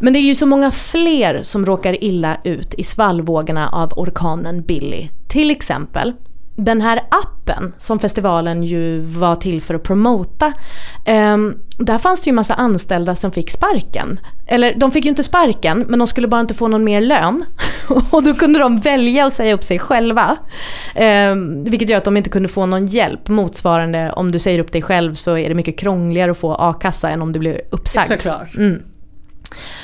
[0.00, 4.62] Men det är ju så många fler som råkar illa ut i svallvågorna av orkanen
[4.62, 5.08] Billy.
[5.28, 6.12] Till exempel
[6.64, 10.52] den här appen som festivalen ju var till för att promota.
[11.04, 14.20] ehm, där fanns det ju massa anställda som fick sparken.
[14.46, 17.44] Eller de fick ju inte sparken men de skulle bara inte få någon mer lön.
[18.10, 20.36] Och då kunde de välja att säga upp sig själva.
[20.94, 23.28] Ehm, vilket gör att de inte kunde få någon hjälp.
[23.28, 27.10] Motsvarande om du säger upp dig själv så är det mycket krångligare att få a-kassa
[27.10, 28.08] än om du blir uppsagd.
[28.08, 28.56] Såklart.
[28.56, 28.82] Mm.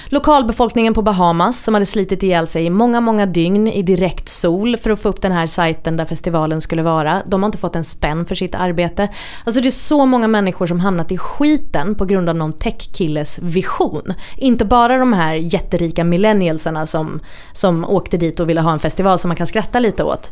[0.08, 4.76] Lokalbefolkningen på Bahamas som hade slitit ihjäl sig i många, många dygn i direkt sol
[4.76, 7.22] för att få upp den här sajten där festivalen skulle vara.
[7.26, 9.08] De har inte fått en spänn för sitt arbete.
[9.44, 13.38] Alltså det är så många människor som hamnat i skiten på grund av någon techkilles
[13.38, 14.14] vision.
[14.36, 17.20] Inte bara de här jätterika millennialsarna som,
[17.52, 20.30] som åkte dit och ville ha en festival som man kan skratta lite åt.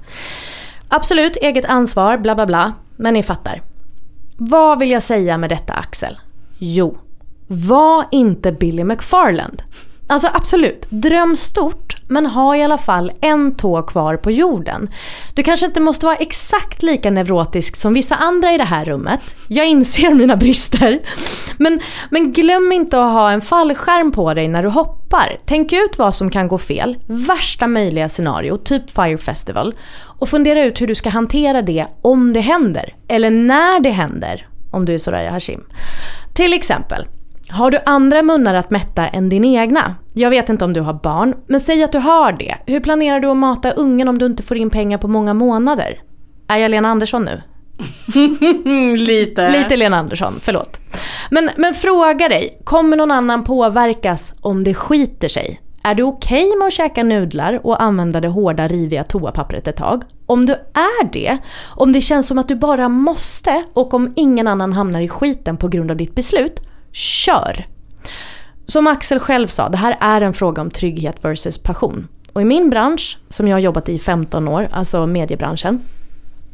[0.88, 2.72] Absolut, eget ansvar, bla bla bla.
[2.96, 3.62] Men ni fattar.
[4.36, 6.18] Vad vill jag säga med detta Axel?
[6.58, 6.98] Jo,
[7.46, 9.62] var inte Billy McFarland.
[10.06, 14.90] Alltså absolut, dröm stort men ha i alla fall en tå kvar på jorden.
[15.34, 19.20] Du kanske inte måste vara exakt lika neurotisk som vissa andra i det här rummet.
[19.48, 20.98] Jag inser mina brister.
[21.58, 21.80] Men,
[22.10, 25.36] men glöm inte att ha en fallskärm på dig när du hoppar.
[25.46, 29.74] Tänk ut vad som kan gå fel, värsta möjliga scenario, typ Fire Festival.
[30.18, 32.94] Och fundera ut hur du ska hantera det om det händer.
[33.08, 35.64] Eller när det händer, om du är Soraya Hashim.
[36.34, 37.06] Till exempel,
[37.48, 39.94] har du andra munnar att mätta än din egna?
[40.14, 42.54] Jag vet inte om du har barn, men säg att du har det.
[42.66, 46.02] Hur planerar du att mata ungen om du inte får in pengar på många månader?
[46.48, 47.40] Är jag Lena Andersson nu?
[48.96, 49.48] Lite.
[49.48, 50.80] Lite Lena Andersson, förlåt.
[51.30, 55.60] Men, men fråga dig, kommer någon annan påverkas om det skiter sig?
[55.82, 60.02] Är du okej med att käka nudlar och använda det hårda riviga toapappret ett tag?
[60.26, 61.38] Om du är det,
[61.76, 65.56] om det känns som att du bara måste och om ingen annan hamnar i skiten
[65.56, 66.60] på grund av ditt beslut,
[66.94, 67.66] kör!
[68.66, 72.08] Som Axel själv sa, det här är en fråga om trygghet versus passion.
[72.32, 75.82] Och i min bransch, som jag har jobbat i 15 år, alltså mediebranschen,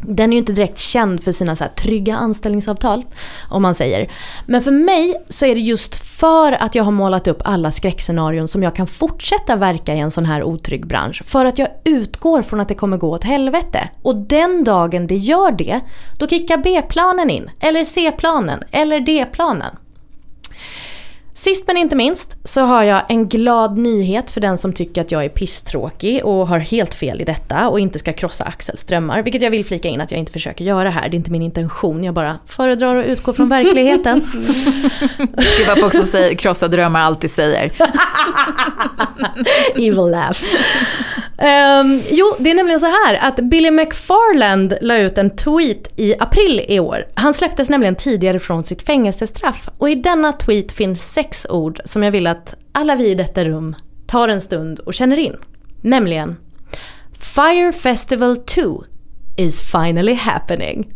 [0.02, 3.04] den är ju inte direkt känd för sina så här trygga anställningsavtal,
[3.48, 4.10] om man säger.
[4.46, 8.48] Men för mig så är det just för att jag har målat upp alla skräckscenarion
[8.48, 11.22] som jag kan fortsätta verka i en sån här otrygg bransch.
[11.24, 13.88] För att jag utgår från att det kommer gå åt helvete.
[14.02, 15.80] Och den dagen det gör det,
[16.18, 17.50] då kickar B-planen in.
[17.60, 18.62] Eller C-planen.
[18.70, 19.76] Eller D-planen.
[21.40, 25.10] Sist men inte minst så har jag en glad nyhet för den som tycker att
[25.10, 29.22] jag är pisstråkig och har helt fel i detta och inte ska krossa Axels drömmar.
[29.22, 31.08] Vilket jag vill flika in att jag inte försöker göra här.
[31.08, 32.04] Det är inte min intention.
[32.04, 34.20] Jag bara föredrar att utgå från verkligheten.
[35.18, 37.72] Gud vad folk som säger, krossa drömmar alltid säger.
[39.74, 40.40] Evil laugh.
[41.38, 46.14] Ehm, jo, det är nämligen så här att Billy McFarland la ut en tweet i
[46.18, 47.04] april i år.
[47.14, 49.68] Han släpptes nämligen tidigare från sitt fängelsestraff.
[49.78, 53.44] Och i denna tweet finns sex ord som jag vill att alla vi i detta
[53.44, 55.36] rum tar en stund och känner in.
[55.80, 56.36] Nämligen
[57.12, 58.84] Fire Festival 2
[59.36, 60.92] is finally happening.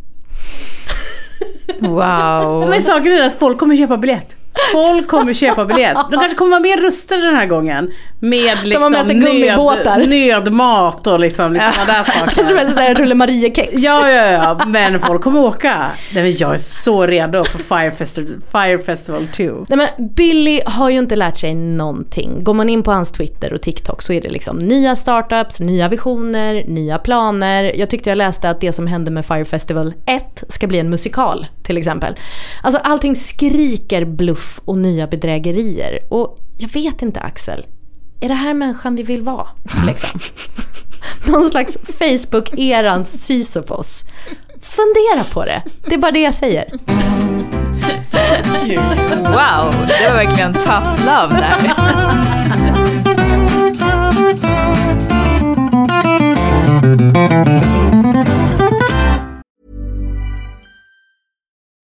[1.79, 2.67] Wow.
[2.71, 4.37] Men saken är att folk kommer köpa biljett.
[4.73, 5.97] Folk kommer köpa biljett.
[6.11, 7.91] De kanske kommer vara mer rustade den här gången.
[8.21, 12.61] Med liksom med nöd, nödmat och liksom, liksom sådana där Som saker.
[12.61, 13.73] en sån här rulle-Marie-kex.
[13.77, 14.65] Ja, ja, ja.
[14.67, 15.91] Men folk kommer åka.
[16.15, 19.43] Nej, men jag är så redo för Fire Festival, Fire Festival 2.
[19.69, 22.45] Nej men Billy har ju inte lärt sig någonting.
[22.45, 25.89] Går man in på hans Twitter och TikTok så är det liksom nya startups, nya
[25.89, 27.73] visioner, nya planer.
[27.77, 30.91] Jag tyckte jag läste att det som hände med Fire Festival 1 ska bli en
[30.91, 32.15] musikal till exempel.
[32.63, 35.99] Alltså allting skriker bluff och nya bedrägerier.
[36.09, 37.67] Och jag vet inte Axel,
[38.21, 39.47] är det här människan vi vill vara?
[39.87, 40.21] Liksom?
[41.25, 44.05] Någon slags Facebook-erans Sisyfos.
[44.61, 45.63] Fundera på det.
[45.87, 46.71] Det är bara det jag säger.
[49.17, 51.55] Wow, det var verkligen tough love där.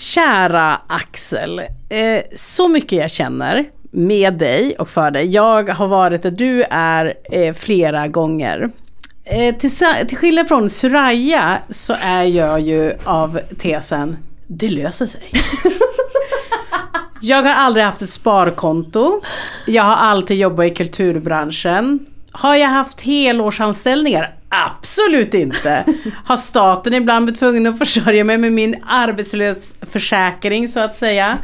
[0.00, 1.58] Kära Axel,
[1.88, 5.26] eh, så mycket jag känner med dig och för dig.
[5.26, 8.70] Jag har varit där du är eh, flera gånger.
[9.24, 9.70] Eh, till,
[10.08, 15.22] till skillnad från Suraya så är jag ju av tesen, det löser sig.
[17.20, 19.20] Jag har aldrig haft ett sparkonto.
[19.66, 22.06] Jag har alltid jobbat i kulturbranschen.
[22.32, 24.34] Har jag haft helårsanställningar?
[24.52, 25.84] Absolut inte.
[26.24, 31.38] Har staten ibland blivit tvungen att försörja mig med min arbetslöshetsförsäkring, så att säga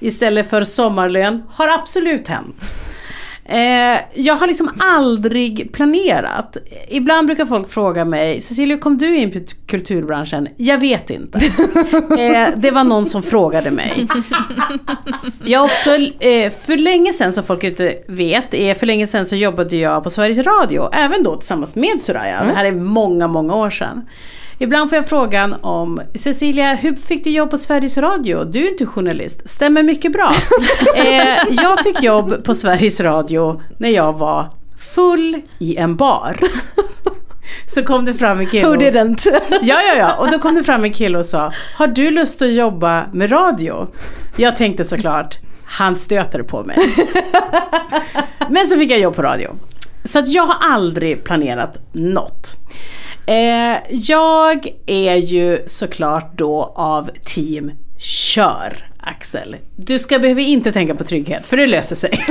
[0.00, 1.42] istället för sommarlön?
[1.50, 2.74] Har absolut hänt.
[3.48, 6.56] Eh, jag har liksom aldrig planerat.
[6.88, 10.48] Ibland brukar folk fråga mig, Cecilia kom du in på kulturbranschen?
[10.56, 11.38] Jag vet inte.
[12.18, 14.06] Eh, det var någon som frågade mig.
[15.44, 19.36] Jag också, eh, för länge sedan som folk inte vet, är för länge sedan så
[19.36, 22.44] jobbade jag på Sveriges Radio, även då tillsammans med Soraya.
[22.44, 24.06] Det här är många, många år sedan.
[24.60, 28.44] Ibland får jag frågan om Cecilia, hur fick du jobb på Sveriges Radio?
[28.44, 29.48] Du är inte journalist.
[29.48, 30.34] Stämmer mycket bra.
[30.96, 34.50] eh, jag fick jobb på Sveriges Radio när jag var
[34.94, 36.36] full i en bar.
[37.66, 39.26] Så kom det fram en kille Who didn't?
[39.50, 40.14] Ja, ja, ja.
[40.14, 43.32] Och då kom det fram en kille och sa, har du lust att jobba med
[43.32, 43.88] radio?
[44.36, 46.78] Jag tänkte såklart, han stöter på mig.
[48.48, 49.56] Men så fick jag jobb på radio.
[50.04, 52.56] Så att jag har aldrig planerat något.
[53.28, 58.84] Eh, jag är ju såklart då av team kör.
[59.00, 59.56] Axel.
[59.76, 62.10] Du ska behöver inte tänka på trygghet för det löser sig.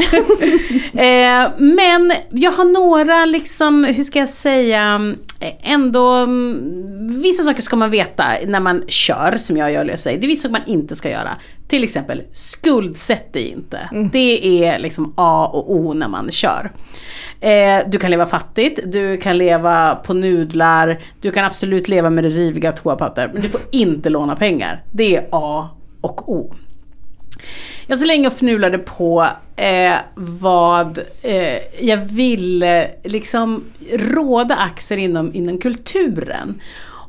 [0.94, 7.62] eh, men jag har några liksom, hur ska jag säga, eh, ändå mm, vissa saker
[7.62, 10.18] ska man veta när man kör som jag gör löser sig.
[10.18, 11.38] Det är vissa saker man inte ska göra.
[11.68, 13.90] Till exempel skuldsätt dig inte.
[14.12, 16.72] Det är liksom A och O när man kör.
[17.40, 22.24] Eh, du kan leva fattigt, du kan leva på nudlar, du kan absolut leva med
[22.24, 23.30] det riviga toapapper.
[23.34, 24.84] Men du får inte låna pengar.
[24.92, 25.70] Det är A
[26.02, 26.54] och O.
[27.88, 35.36] Jag så länge och fnulade på eh, vad eh, jag ville liksom råda Axel inom,
[35.36, 36.62] inom kulturen.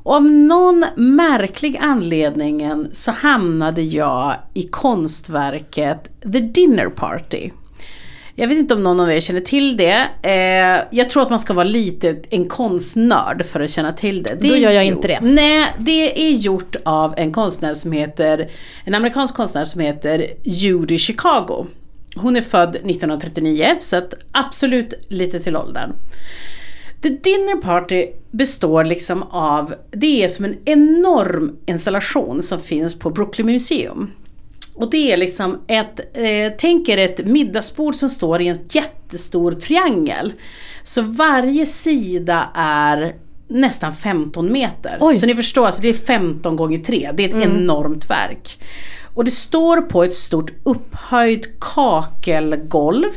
[0.09, 7.51] Och av någon märklig anledning så hamnade jag i konstverket The Dinner Party.
[8.35, 10.09] Jag vet inte om någon av er känner till det.
[10.23, 14.37] Eh, jag tror att man ska vara lite en konstnörd för att känna till det.
[14.41, 15.19] det Då gör jag inte det.
[15.23, 18.51] Nej, det är gjort av en konstnär som heter,
[18.85, 21.67] en amerikansk konstnär som heter Judy Chicago.
[22.17, 25.93] Hon är född 1939, så att absolut lite till åldern.
[27.03, 33.11] The Dinner Party består liksom av, det är som en enorm installation som finns på
[33.11, 34.11] Brooklyn Museum.
[34.75, 39.53] Och det är liksom ett, eh, tänk er ett middagsbord som står i en jättestor
[39.53, 40.33] triangel.
[40.83, 43.15] Så varje sida är
[43.49, 44.99] nästan 15 meter.
[45.01, 45.17] Oj.
[45.17, 47.11] Så ni förstår, alltså det är 15 gånger 3.
[47.15, 48.59] Det är ett enormt verk.
[49.15, 53.11] Och det står på ett stort upphöjt kakelgolv.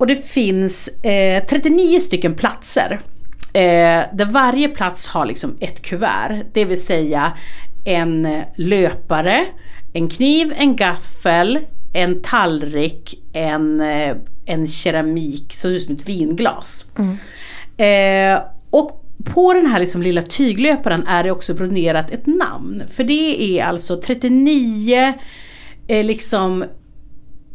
[0.00, 3.00] Och det finns eh, 39 stycken platser.
[3.52, 6.44] Eh, där varje plats har liksom ett kuvert.
[6.52, 7.32] Det vill säga
[7.84, 9.46] en löpare,
[9.92, 11.58] en kniv, en gaffel,
[11.92, 16.90] en tallrik, en, eh, en keramik som ser ut som ett vinglas.
[17.76, 22.82] Eh, och på den här liksom lilla tyglöparen är det också broderat ett namn.
[22.90, 25.12] För det är alltså 39
[25.88, 26.64] eh, liksom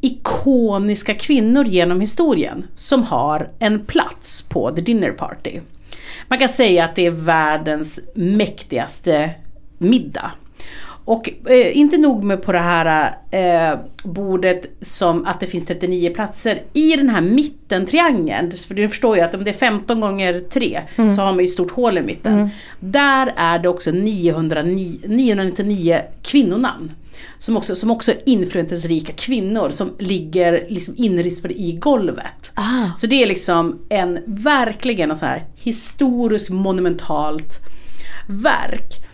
[0.06, 5.60] ikoniska kvinnor genom historien som har en plats på The Dinner Party.
[6.28, 9.32] Man kan säga att det är världens mäktigaste
[9.78, 10.32] middag.
[11.06, 16.10] Och eh, inte nog med på det här eh, bordet som att det finns 39
[16.10, 16.62] platser.
[16.74, 20.82] I den här mittentriangeln, för du förstår ju att om det är 15 gånger 3
[20.96, 22.50] så har man ju stort hål i mitten.
[22.80, 26.92] Där är det också 909, 999 kvinnonamn.
[27.38, 32.52] Som också, som också är inflytelserika kvinnor som ligger liksom inrispade i golvet.
[32.98, 37.60] Så det är liksom en, verkligen en så här historiskt monumentalt
[38.28, 39.06] verk.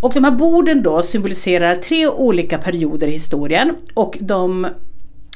[0.00, 4.66] Och de här borden då symboliserar tre olika perioder i historien och de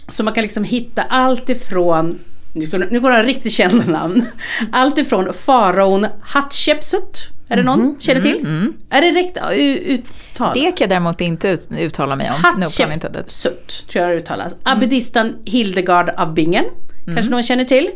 [0.08, 2.18] så man kan liksom hitta allt ifrån
[2.52, 2.66] nu
[3.00, 4.26] går, det en riktigt känd namn.
[4.72, 7.28] Allt ifrån faraon Hatshepsut.
[7.48, 8.72] Är det någon känner till?
[8.90, 9.36] Är det rätt
[9.84, 10.50] uttal?
[10.54, 12.36] Det kan jag däremot inte ut, uttala mig om.
[12.44, 14.56] Hatshepsut tror jag det uttalas.
[14.62, 16.64] Abbedistan Hildegard av Bingen.
[17.04, 17.90] Kanske någon känner till.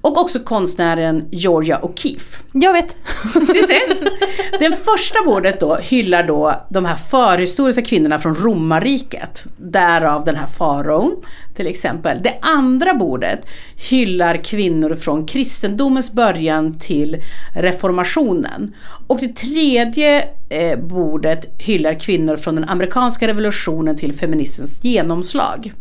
[0.00, 2.36] Och också konstnären Georgia O'Keeffe.
[2.52, 2.96] Jag vet.
[3.34, 4.58] Du ser.
[4.58, 9.44] Den första bordet då hyllar då de här förhistoriska kvinnorna från romarriket.
[9.56, 11.22] Därav den här faraon
[11.56, 12.22] till exempel.
[12.22, 13.50] Det andra bordet
[13.90, 17.22] hyllar kvinnor från kristendomens början till
[17.54, 18.74] reformationen.
[19.06, 25.72] Och det tredje eh, bordet hyllar kvinnor från den amerikanska revolutionen till feminismens genomslag.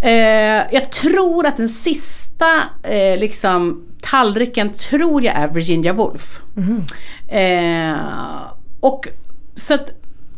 [0.00, 6.42] Eh, jag tror att den sista eh, liksom, tallriken tror jag är Virginia Woolf.
[7.28, 7.96] Eh,
[8.80, 9.08] och
[9.54, 9.92] så att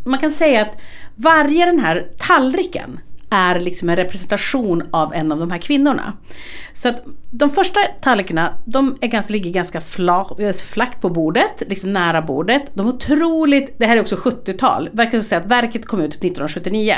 [0.04, 0.78] man kan säga att
[1.16, 3.00] varje den här tallriken
[3.33, 6.12] är liksom en representation av en av de här kvinnorna.
[6.72, 10.26] Så att de första tallrikarna, de är ganska, ligger ganska fla,
[10.64, 12.62] flackt på bordet, liksom nära bordet.
[12.74, 16.95] De är otroligt, det här är också 70-tal, verkar säga att verket kom ut 1979.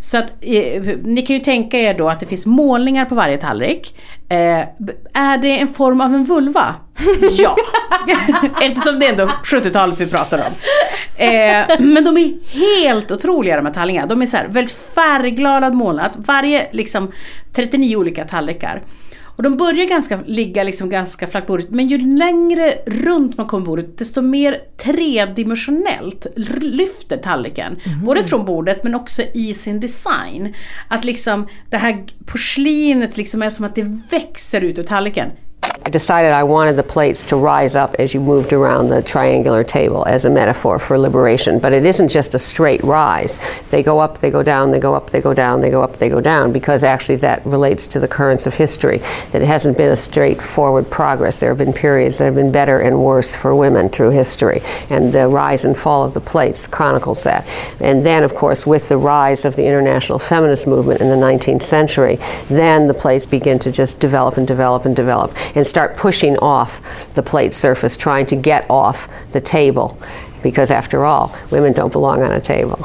[0.00, 3.36] Så att eh, ni kan ju tänka er då att det finns målningar på varje
[3.36, 3.98] tallrik.
[4.28, 4.64] Eh,
[5.12, 6.74] är det en form av en vulva?
[7.30, 7.56] Ja,
[8.60, 10.52] eftersom det är ändå 70-talet vi pratar om.
[11.16, 14.06] Eh, men de är helt otroliga de här tallrikarna.
[14.06, 16.12] De är så här, väldigt färgglada målat.
[16.16, 17.12] Varje liksom
[17.52, 18.82] 39 olika tallrikar.
[19.36, 23.46] Och de börjar ganska, ligga liksom ganska flackt på bordet, men ju längre runt man
[23.46, 26.26] kommer bordet desto mer tredimensionellt
[26.60, 27.76] lyfter tallriken.
[28.04, 30.54] Både från bordet men också i sin design.
[30.88, 35.30] Att liksom det här porslinet liksom är som att det växer ut ur tallriken.
[35.86, 39.62] I decided I wanted the plates to rise up as you moved around the triangular
[39.62, 41.60] table as a metaphor for liberation.
[41.60, 43.38] But it isn't just a straight rise.
[43.70, 45.98] They go up, they go down, they go up, they go down, they go up,
[45.98, 48.98] they go down, because actually that relates to the currents of history,
[49.30, 51.38] that it hasn't been a straightforward progress.
[51.38, 54.62] There have been periods that have been better and worse for women through history.
[54.90, 57.46] And the rise and fall of the plates chronicles that.
[57.78, 61.62] And then, of course, with the rise of the international feminist movement in the 19th
[61.62, 62.18] century,
[62.48, 66.80] then the plates begin to just develop and develop and develop and start pushing off
[67.14, 69.88] the plate surface, trying to get off the table.
[70.42, 72.78] Because after all, women don't belong on a table.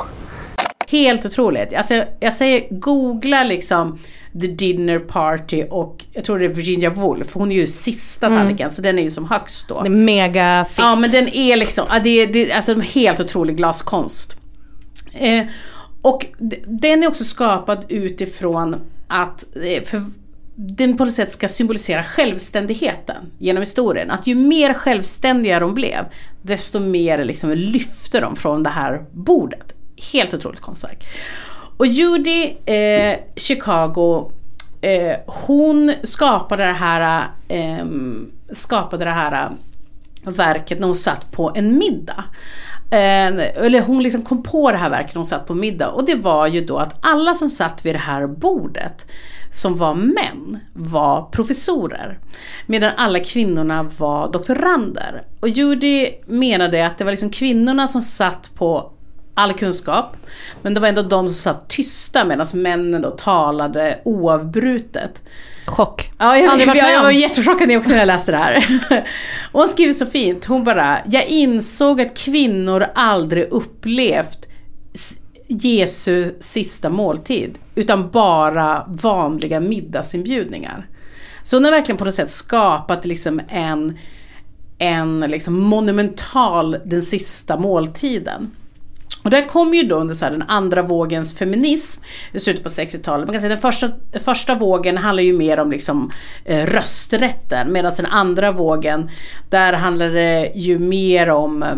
[0.90, 1.74] Helt otroligt.
[1.74, 4.00] Alltså, jag säger googla liksom
[4.42, 7.34] The Dinner Party och jag tror det är Virginia Woolf.
[7.34, 9.82] Hon är ju sista tallriken så den är ju som högst då.
[9.82, 10.78] Det är mega fit.
[10.78, 14.38] Ja men den är liksom, ja, det är, det är alltså en helt otrolig glaskonst.
[15.14, 15.46] Eh,
[16.02, 16.26] och
[16.66, 18.76] den är också skapad utifrån
[19.08, 20.04] att eh, för
[20.64, 24.12] den på något sätt ska symbolisera självständigheten genom historien.
[24.12, 26.06] Att ju mer självständiga de blev,
[26.42, 29.76] desto mer liksom lyfte de från det här bordet.
[30.14, 31.08] Helt otroligt konstverk.
[31.78, 34.32] Och Judy eh, Chicago,
[34.82, 37.86] eh, hon skapade det här, eh,
[38.52, 39.46] skapade det här
[40.26, 42.24] eh, verket när hon satt på en middag.
[42.92, 46.06] Eh, eller hon liksom kom på det här verket när hon satt på middag och
[46.06, 49.06] det var ju då att alla som satt vid det här bordet
[49.52, 52.20] som var män var professorer.
[52.66, 55.24] Medan alla kvinnorna var doktorander.
[55.40, 58.92] Och Judy menade att det var liksom kvinnorna som satt på
[59.34, 60.18] all kunskap.
[60.62, 65.24] Men det var ändå de som satt tysta medan männen då talade oavbrutet.
[65.72, 66.12] Chock.
[66.18, 68.66] Ja, jag, Aldrig jag, med jag, var jättechockad också när jag läste det här.
[69.52, 74.48] Och hon skriver så fint, hon bara, jag insåg att kvinnor aldrig upplevt
[75.48, 80.88] Jesu sista måltid, utan bara vanliga middagsinbjudningar.
[81.44, 83.98] Så hon har verkligen på något sätt skapat liksom en,
[84.78, 88.52] en liksom monumental den sista måltiden.
[89.24, 92.04] Och där kom ju då under så här den andra vågens feminism
[92.34, 93.28] i slutet på 60-talet.
[93.28, 93.90] Man kan säga den första,
[94.24, 96.10] första vågen handlar ju mer om liksom,
[96.46, 99.10] eh, rösträtten medan den andra vågen
[99.50, 101.76] där handlar det ju mer om eh,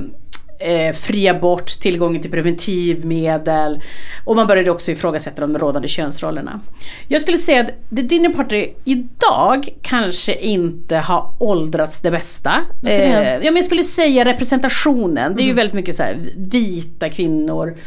[0.60, 3.82] eh, fri abort, tillgången till preventivmedel
[4.26, 6.60] och man började också ifrågasätta de rådande könsrollerna.
[7.08, 12.62] Jag skulle säga att The Dinner Party idag kanske inte har åldrats det bästa.
[12.86, 15.36] Eh, ja, men jag skulle säga representationen.
[15.36, 17.78] Det är ju väldigt mycket så här, vita kvinnor.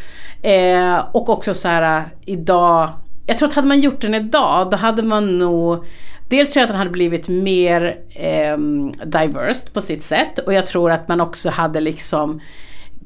[0.42, 2.90] Eh, och också så här idag.
[3.26, 5.84] Jag tror att hade man gjort den idag då hade man nog
[6.28, 8.58] Dels tror jag att den hade blivit mer eh,
[9.06, 12.40] diverse på sitt sätt och jag tror att man också hade liksom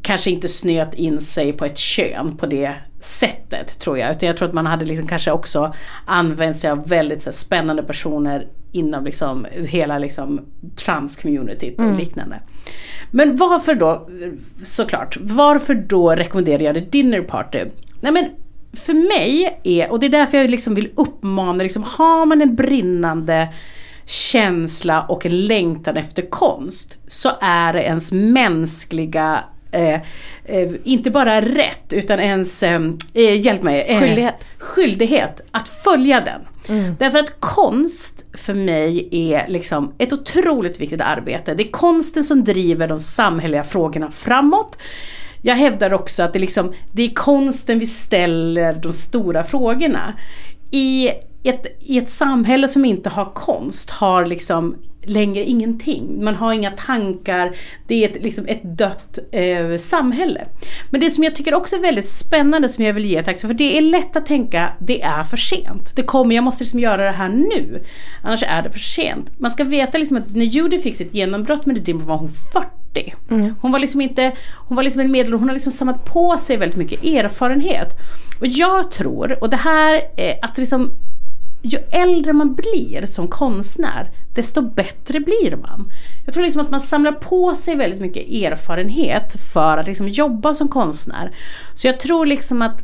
[0.03, 4.11] kanske inte snöat in sig på ett kön på det sättet tror jag.
[4.11, 7.35] Utan jag tror att man hade liksom kanske också använt sig av väldigt så här,
[7.35, 10.41] spännande personer inom liksom hela liksom
[10.77, 12.41] trans-communityt och liknande.
[13.11, 14.09] Men varför då,
[14.62, 17.64] såklart, varför då rekommenderar jag det dinner party?
[18.01, 18.25] Nej men
[18.73, 22.55] för mig är, och det är därför jag liksom vill uppmana, liksom, har man en
[22.55, 23.49] brinnande
[24.07, 30.01] känsla och en längtan efter konst så är det ens mänskliga Eh,
[30.45, 32.81] eh, inte bara rätt utan ens, eh,
[33.14, 34.35] eh, hjälp mig, eh, Skyldighet.
[34.59, 36.41] skyldighet att följa den.
[36.99, 41.55] Därför att konst för mig är liksom ett otroligt viktigt arbete.
[41.55, 44.79] Det är konsten som driver de samhälleliga frågorna framåt.
[45.43, 50.14] Jag hävdar också att det, liksom, det är konsten vi ställer de stora frågorna.
[50.70, 51.09] I
[51.43, 56.24] ett, I ett samhälle som inte har konst har liksom längre ingenting.
[56.24, 57.57] Man har inga tankar.
[57.86, 60.44] Det är ett, liksom ett dött eh, samhälle.
[60.90, 63.55] Men det som jag tycker också är väldigt spännande som jag vill ge tack för
[63.55, 65.92] det är lätt att tänka det är för sent.
[65.96, 67.82] Det kommer, jag måste liksom göra det här nu.
[68.22, 69.40] Annars är det för sent.
[69.40, 72.30] Man ska veta liksom att när Judy fick sitt genombrott med The Dimmer var hon
[72.53, 73.14] 40.
[73.61, 76.57] Hon var liksom inte, hon var liksom en medel, hon har liksom samlat på sig
[76.57, 77.88] väldigt mycket erfarenhet.
[78.40, 80.90] Och jag tror, och det här är att liksom
[81.63, 85.93] ju äldre man blir som konstnär, desto bättre blir man.
[86.25, 90.55] Jag tror liksom att man samlar på sig väldigt mycket erfarenhet för att liksom jobba
[90.55, 91.31] som konstnär.
[91.75, 92.83] Så jag tror liksom att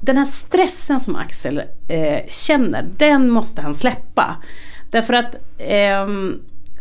[0.00, 4.36] den här stressen som Axel eh, känner, den måste han släppa.
[4.90, 6.06] Därför att eh,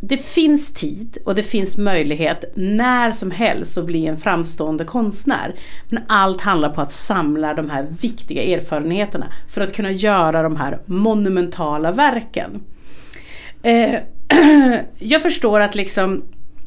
[0.04, 5.56] det finns tid och det finns möjlighet när som helst att bli en framstående konstnär.
[5.90, 10.56] Men allt handlar på att samla de här viktiga erfarenheterna för att kunna göra de
[10.56, 12.62] här monumentala verken.
[13.64, 13.96] Eh,
[15.00, 16.24] jag förstår att liksom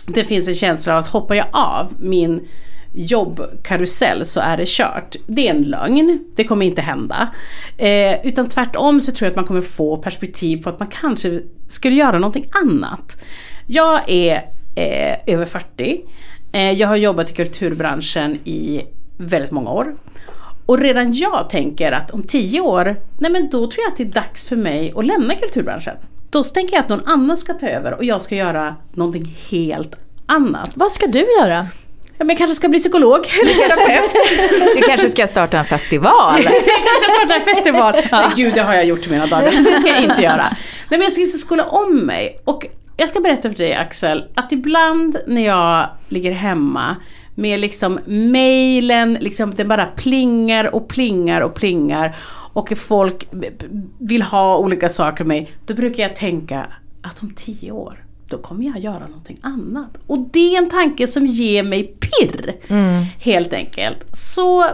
[0.06, 2.48] det finns en känsla av att hoppar jag av min
[2.94, 5.16] jobbkarusell så är det kört.
[5.26, 7.30] Det är en lögn, det kommer inte hända.
[7.78, 11.40] Eh, utan tvärtom så tror jag att man kommer få perspektiv på att man kanske
[11.66, 13.22] skulle göra någonting annat.
[13.66, 14.34] Jag är
[14.76, 16.04] eh, över 40.
[16.52, 18.82] Eh, jag har jobbat i kulturbranschen i
[19.16, 19.96] väldigt många år.
[20.66, 24.02] Och redan jag tänker att om tio år, nej men då tror jag att det
[24.02, 25.96] är dags för mig att lämna kulturbranschen.
[26.30, 29.94] Då tänker jag att någon annan ska ta över och jag ska göra någonting helt
[30.26, 30.70] annat.
[30.74, 31.66] Vad ska du göra?
[32.18, 34.12] Ja, men jag kanske ska bli psykolog eller terapeut.
[34.76, 36.34] Du kanske ska starta en festival?
[36.44, 37.94] jag kanske ska starta en festival.
[38.12, 40.46] Nej, gud, det har jag gjort i mina dagar, så det ska jag inte göra.
[40.88, 42.40] Nej, men jag ska skola om mig.
[42.44, 46.96] Och jag ska berätta för dig Axel, att ibland när jag ligger hemma
[47.34, 52.16] med liksom mejlen, liksom det bara plingar och plingar och plingar
[52.52, 53.28] och folk
[53.98, 56.66] vill ha olika saker av mig, då brukar jag tänka
[57.02, 58.04] att om tio år
[58.34, 59.98] då kommer jag göra någonting annat.
[60.06, 62.54] Och det är en tanke som ger mig pirr.
[62.68, 63.04] Mm.
[63.18, 64.06] Helt enkelt.
[64.12, 64.64] Så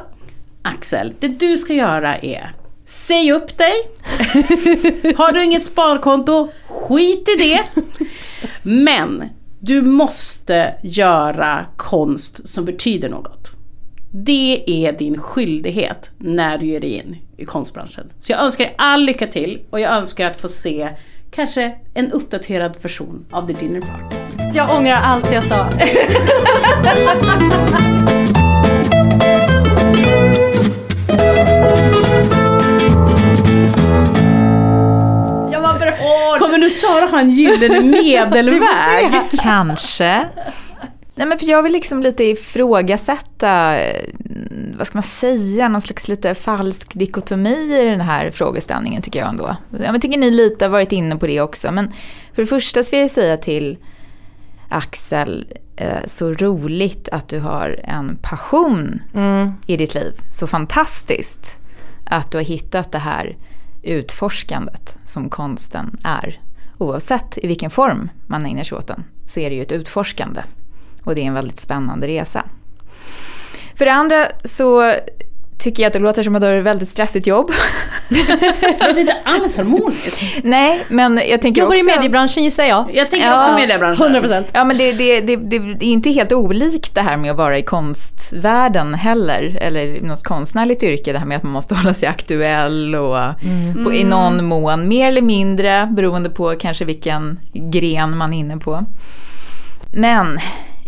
[0.62, 2.52] Axel, det du ska göra är
[2.84, 3.72] Säg upp dig.
[5.16, 7.64] Har du inget sparkonto, skit i det.
[8.62, 9.24] Men
[9.60, 13.52] du måste göra konst som betyder något.
[14.12, 18.12] Det är din skyldighet när du ger dig in i konstbranschen.
[18.18, 20.88] Så jag önskar dig all lycka till och jag önskar att få se
[21.30, 24.16] kanske en uppdaterad version av The Dinner Party.
[24.54, 25.68] Jag ångrar allt jag sa.
[35.52, 36.38] jag var för hård.
[36.38, 39.12] Kommer nu Sara ha en gyllene medelväg?
[39.42, 40.26] Kanske.
[41.14, 43.76] Nej men för jag vill liksom lite ifrågasätta,
[44.80, 49.28] vad ska man säga, någon slags lite falsk dikotomi i den här frågeställningen tycker jag
[49.28, 49.56] ändå.
[49.84, 51.72] Jag tycker ni lite har varit inne på det också.
[51.72, 51.92] Men
[52.34, 53.78] för det första ska jag säga till
[54.68, 55.54] Axel,
[56.06, 59.52] så roligt att du har en passion mm.
[59.66, 60.12] i ditt liv.
[60.32, 61.62] Så fantastiskt
[62.06, 63.36] att du har hittat det här
[63.82, 66.40] utforskandet som konsten är.
[66.78, 70.42] Oavsett i vilken form man ägnar sig åt den så är det ju ett utforskande.
[71.04, 72.44] Och det är en väldigt spännande resa.
[73.80, 74.92] För det andra så
[75.58, 77.50] tycker jag att det låter som att du har ett väldigt stressigt jobb.
[78.08, 80.44] det låter inte alls harmoniskt.
[80.44, 81.84] Nej, men jag tänker Jobbar också...
[81.84, 82.90] i mediebranschen gissar jag.
[82.94, 84.16] Jag tänker ja, också mediebranschen.
[84.16, 84.44] 100%.
[84.52, 87.58] Ja, men det, det, det, det, är inte helt olikt det här med att vara
[87.58, 89.58] i konstvärlden heller.
[89.60, 93.84] Eller något konstnärligt yrke, det här med att man måste hålla sig aktuell och mm.
[93.84, 98.56] på, i någon mån, mer eller mindre, beroende på kanske vilken gren man är inne
[98.56, 98.84] på.
[99.92, 100.40] Men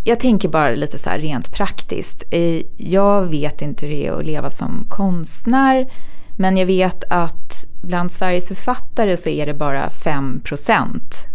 [0.04, 2.24] jag tänker bara lite så här rent praktiskt.
[2.30, 5.92] Eh, jag vet inte hur det är att leva som konstnär.
[6.38, 10.88] Men jag vet att bland Sveriges författare så är det bara 5%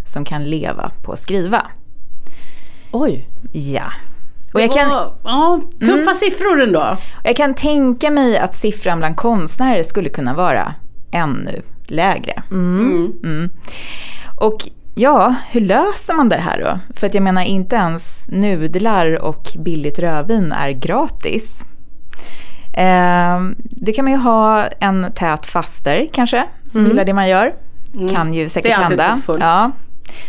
[0.05, 1.61] som kan leva på att skriva.
[2.91, 3.29] Oj.
[3.51, 3.83] Ja.
[4.53, 4.89] Och jag kan,
[5.23, 6.97] ja, tuffa mm, siffror ändå.
[7.23, 10.75] Jag kan tänka mig att siffran bland konstnärer skulle kunna vara
[11.11, 12.43] ännu lägre.
[12.51, 13.13] Mm.
[13.23, 13.49] Mm.
[14.35, 14.69] Och
[14.99, 16.93] Ja, hur löser man det här då?
[16.99, 21.65] För att jag menar inte ens nudlar och billigt rödvin är gratis.
[22.73, 26.89] Eh, det kan man ju ha en tät faster kanske, som mm.
[26.91, 27.53] gillar det man gör.
[27.93, 28.09] Mm.
[28.09, 28.95] Kan ju säkert hända.
[28.95, 29.43] Det är alltid fullt.
[29.43, 29.71] Ja.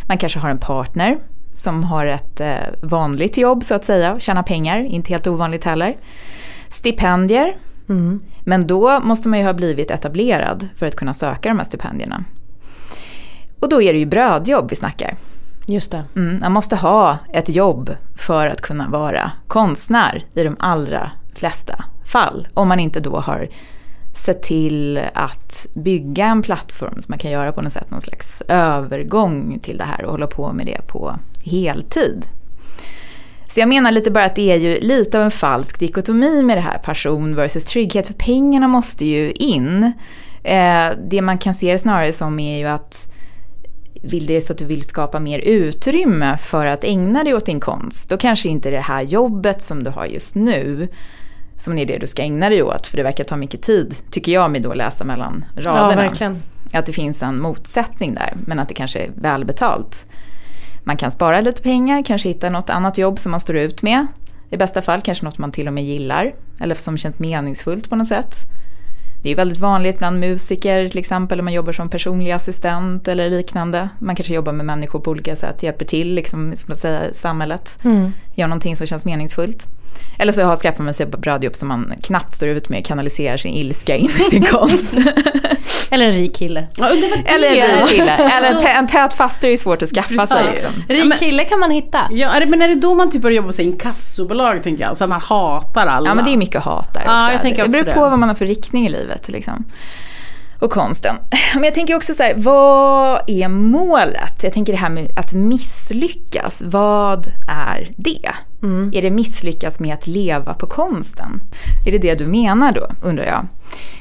[0.09, 1.19] Man kanske har en partner
[1.53, 5.95] som har ett eh, vanligt jobb så att säga, tjänar pengar, inte helt ovanligt heller.
[6.69, 7.57] Stipendier,
[7.89, 8.21] mm.
[8.45, 12.25] men då måste man ju ha blivit etablerad för att kunna söka de här stipendierna.
[13.61, 15.14] Och då är det ju brödjobb vi snackar.
[15.66, 16.04] Just det.
[16.16, 21.84] Mm, man måste ha ett jobb för att kunna vara konstnär i de allra flesta
[22.06, 22.48] fall.
[22.54, 23.48] Om man inte då har
[24.14, 28.42] sett till att bygga en plattform som man kan göra på något sätt, någon slags
[28.48, 32.26] övergång till det här och hålla på med det på heltid.
[33.48, 36.56] Så jag menar lite bara att det är ju lite av en falsk dikotomi med
[36.56, 39.92] det här passion versus trygghet, för pengarna måste ju in.
[40.42, 43.09] Eh, det man kan se det snarare som är ju att
[44.03, 47.61] vill det så att du vill skapa mer utrymme för att ägna dig åt din
[47.61, 50.88] konst, då kanske inte det här jobbet som du har just nu
[51.59, 52.86] som är det du ska ägna dig åt.
[52.86, 56.12] För det verkar ta mycket tid, tycker jag mig då läsa mellan raderna.
[56.20, 56.32] Ja.
[56.72, 60.11] Att det finns en motsättning där, men att det kanske är välbetalt.
[60.84, 64.07] Man kan spara lite pengar, kanske hitta något annat jobb som man står ut med.
[64.51, 66.30] I bästa fall kanske något man till och med gillar,
[66.61, 68.34] eller som känns meningsfullt på något sätt.
[69.23, 73.31] Det är väldigt vanligt bland musiker till exempel om man jobbar som personlig assistent eller
[73.31, 73.89] liknande.
[73.99, 77.79] Man kanske jobbar med människor på olika sätt, hjälper till liksom, att säga, samhället.
[77.85, 78.12] Mm.
[78.35, 79.66] Gör någonting som känns meningsfullt.
[80.18, 82.86] Eller så har skaffat man sig ett bra jobb som man knappt står ut med,
[82.86, 84.93] kanaliserar sin ilska in i sin konst.
[85.91, 86.66] Eller en rik kille.
[87.26, 88.12] Eller en rik kille.
[88.16, 90.45] Eller en, en tät faster är svårt att skaffa sig.
[90.45, 90.64] Precis.
[90.64, 90.82] Liksom.
[90.89, 92.01] Rik men- kille kan man hitta.
[92.11, 94.97] Ja, är det- men är det då man typ börjar jobba på inkassobolag tänker jag?
[94.97, 96.11] Så man hatar alla.
[96.11, 97.93] Ja men det är mycket hat där Ja, jag tänker det beror det.
[97.93, 99.28] på vad man har för riktning i livet.
[99.28, 99.64] Liksom.
[100.61, 101.16] Och konsten.
[101.54, 104.42] Men jag tänker också så här, vad är målet?
[104.42, 108.30] Jag tänker det här med att misslyckas, vad är det?
[108.92, 111.40] Är det misslyckas med att leva på konsten?
[111.86, 113.46] Är det det du menar då, undrar jag?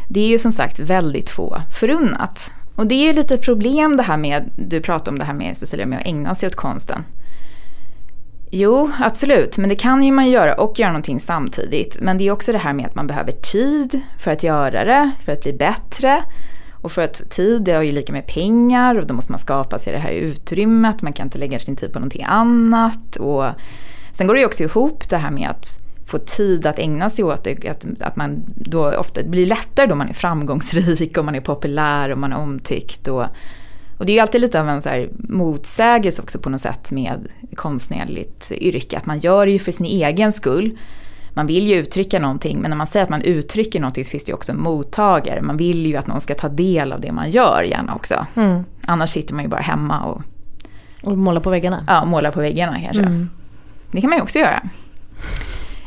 [0.09, 2.51] Det är ju som sagt väldigt få förunnat.
[2.75, 5.57] Och det är ju lite problem det här med, du pratar om det här med
[5.57, 7.03] Cecilia, med att ägna sig åt konsten.
[8.51, 9.57] Jo, absolut.
[9.57, 11.97] Men det kan ju man göra och göra någonting samtidigt.
[12.01, 15.11] Men det är också det här med att man behöver tid för att göra det,
[15.25, 16.23] för att bli bättre.
[16.81, 19.79] Och för att tid det har ju lika med pengar och då måste man skapa
[19.79, 21.01] sig det här utrymmet.
[21.01, 23.15] Man kan inte lägga sin tid på någonting annat.
[23.15, 23.45] Och
[24.11, 27.25] sen går det ju också ihop det här med att få tid att ägna sig
[27.25, 27.69] åt det.
[27.69, 31.41] Att, att man då ofta det blir lättare då man är framgångsrik och man är
[31.41, 33.07] populär och man är omtyckt.
[33.07, 33.25] Och,
[33.97, 36.91] och det är ju alltid lite av en så här motsägelse också på något sätt
[36.91, 38.97] med konstnärligt yrke.
[38.97, 40.77] Att man gör det ju för sin egen skull.
[41.33, 44.23] Man vill ju uttrycka någonting men när man säger att man uttrycker någonting så finns
[44.25, 45.41] det ju också en mottagare.
[45.41, 48.25] Man vill ju att någon ska ta del av det man gör gärna också.
[48.35, 48.63] Mm.
[48.85, 50.21] Annars sitter man ju bara hemma och
[51.03, 51.83] Och måla på väggarna.
[51.87, 53.01] ja, målar på väggarna kanske.
[53.03, 53.29] Mm.
[53.91, 54.61] Det kan man ju också göra.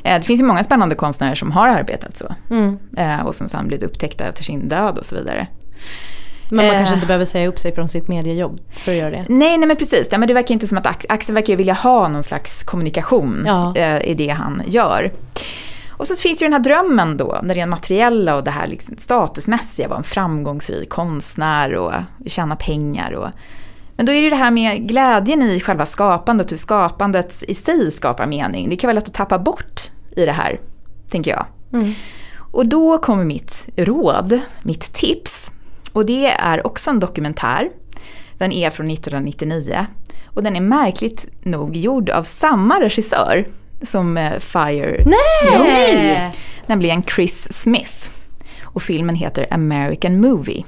[0.05, 2.35] Eh, Det finns ju många spännande konstnärer som har arbetat så.
[2.51, 2.79] Mm.
[2.97, 5.47] Eh, Och som sen blivit upptäckta efter sin död och så vidare.
[6.51, 6.73] Men man Eh.
[6.73, 9.25] kanske inte behöver säga upp sig från sitt mediejobb för att göra det.
[9.29, 10.09] Nej, nej men precis.
[10.13, 13.43] Ja, men det verkar inte som att Ax- Axel verkar vilja ha någon slags kommunikation
[13.47, 13.77] Ja.
[13.77, 15.13] eh, i det han gör.
[15.91, 18.97] Och så finns ju den här drömmen då, det rent materiella och det här liksom
[18.99, 21.93] statusmässiga, vara en framgångsrik konstnär och
[22.27, 23.13] tjäna pengar.
[23.13, 23.29] Och,
[23.97, 27.55] men då är det ju det här med glädjen i själva skapandet, hur skapandet i
[27.55, 28.71] sig skapar mening.
[28.71, 30.59] Det kan vara lätt att tappa bort i det här,
[31.11, 31.47] tänker jag.
[32.53, 35.50] Och då kommer mitt råd, mitt tips.
[35.93, 37.69] Och det är också en dokumentär.
[38.39, 39.87] Den är från 1999.
[40.27, 43.47] Och den är märkligt nog gjord av samma regissör
[43.83, 45.05] som eh, Fire.
[45.07, 46.33] Nej!
[46.67, 48.09] Nämligen Chris Smith.
[48.63, 50.65] Och filmen heter American Movie.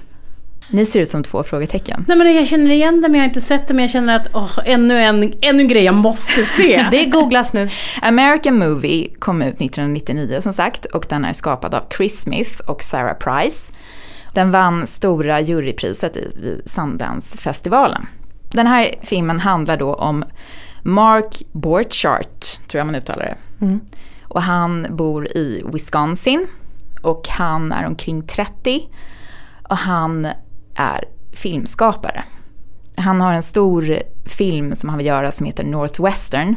[0.71, 2.05] Ni ser ut som två frågetecken.
[2.09, 4.17] Nej men jag känner igen det men jag har inte sett det men jag känner
[4.17, 6.87] att åh, ännu, en, ännu en grej jag måste se.
[6.91, 7.69] Det googlas nu.
[8.03, 12.83] American Movie kom ut 1999 som sagt och den är skapad av Chris Smith och
[12.83, 13.73] Sarah Price.
[14.35, 18.07] Den vann stora jurypriset i- vid Sundance-festivalen.
[18.51, 20.25] Den här filmen handlar då om
[20.83, 23.37] Mark Borchardt, tror jag man uttalar det.
[24.25, 26.47] Och han bor i Wisconsin
[27.03, 28.89] och han är omkring 30
[29.69, 30.25] och han
[30.75, 32.25] är filmskapare.
[32.97, 36.55] Han har en stor film som han vill göra som heter Northwestern.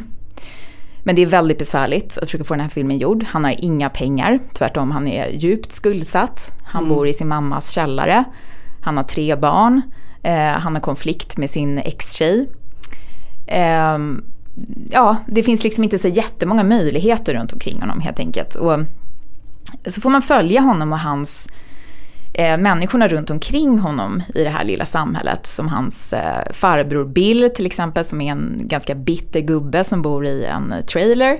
[1.08, 3.24] Men det är väldigt besvärligt att försöka få den här filmen gjord.
[3.24, 6.51] Han har inga pengar, tvärtom han är djupt skuldsatt.
[6.64, 8.24] Han bor i sin mammas källare.
[8.82, 9.82] Han har tre barn.
[10.24, 12.49] Eh, han har konflikt med sin ex-tjej.
[13.47, 14.24] Ehm,
[14.91, 18.56] ja, det finns liksom inte så jättemånga möjligheter runt omkring honom helt enkelt.
[18.56, 18.80] Och
[19.86, 21.49] så får man följa honom och hans
[22.38, 25.45] eh, människorna runt omkring honom i det här lilla samhället.
[25.45, 30.25] Som hans eh, farbror Bill till exempel som är en ganska bitter gubbe som bor
[30.25, 31.39] i en trailer.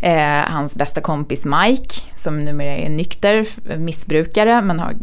[0.00, 3.46] Eh, hans bästa kompis Mike som numera är nykter
[3.78, 4.94] missbrukare men har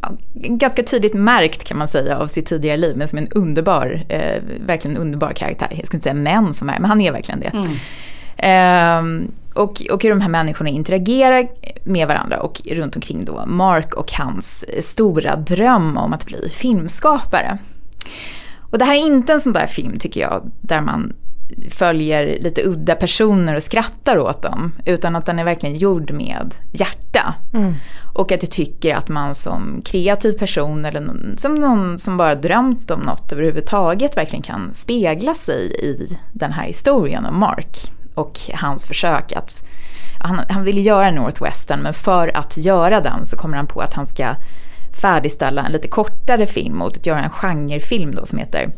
[0.00, 4.02] ja, ganska tydligt märkt kan man säga av sitt tidigare liv men som en underbar,
[4.08, 5.68] eh, verkligen en underbar karaktär.
[5.70, 7.52] Jag ska inte säga män som är, men han är verkligen det.
[8.38, 11.48] Ehm, och, och hur de här människorna interagerar
[11.84, 17.58] med varandra och runt omkring då Mark och hans stora dröm om att bli filmskapare.
[18.70, 21.12] Och det här är inte en sån där film tycker jag, där man
[21.70, 24.72] följer lite udda personer och skrattar åt dem.
[24.84, 27.34] Utan att den är verkligen gjord med hjärta.
[28.14, 32.34] Och att jag tycker att man som kreativ person eller någon, som någon som bara
[32.34, 37.97] drömt om något överhuvudtaget verkligen kan spegla sig i den här historien om Mark.
[38.18, 39.64] Och hans försök att,
[40.20, 43.94] han, han vill göra Northwestern men för att göra den så kommer han på att
[43.94, 44.34] han ska
[45.02, 48.70] färdigställa en lite kortare film mot att göra en genrefilm då som heter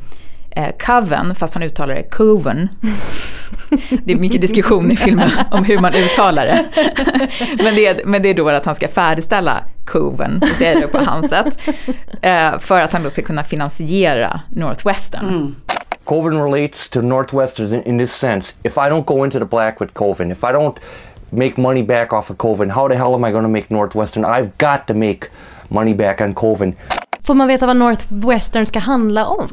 [0.51, 2.69] eh, Coven, fast han uttalar det Coven.
[4.05, 6.65] Det är mycket diskussion i filmen om hur man uttalar det.
[7.65, 10.87] Men det är, men det är då att han ska färdigställa Coven, så säger det
[10.87, 11.69] på hans sätt.
[12.23, 15.55] Eh, för att han då ska kunna finansiera Northwestern.
[16.11, 18.55] Coven relates to Northwestern in, in this sense.
[18.65, 20.77] If I don't go into the black with Coven, if I don't
[21.31, 24.25] make money back off of Coven, how the hell am I going to make Northwestern?
[24.25, 25.29] I've got to make
[25.69, 26.75] money back on Coven.
[27.23, 29.47] Får man veta vad Northwestern ska handla om?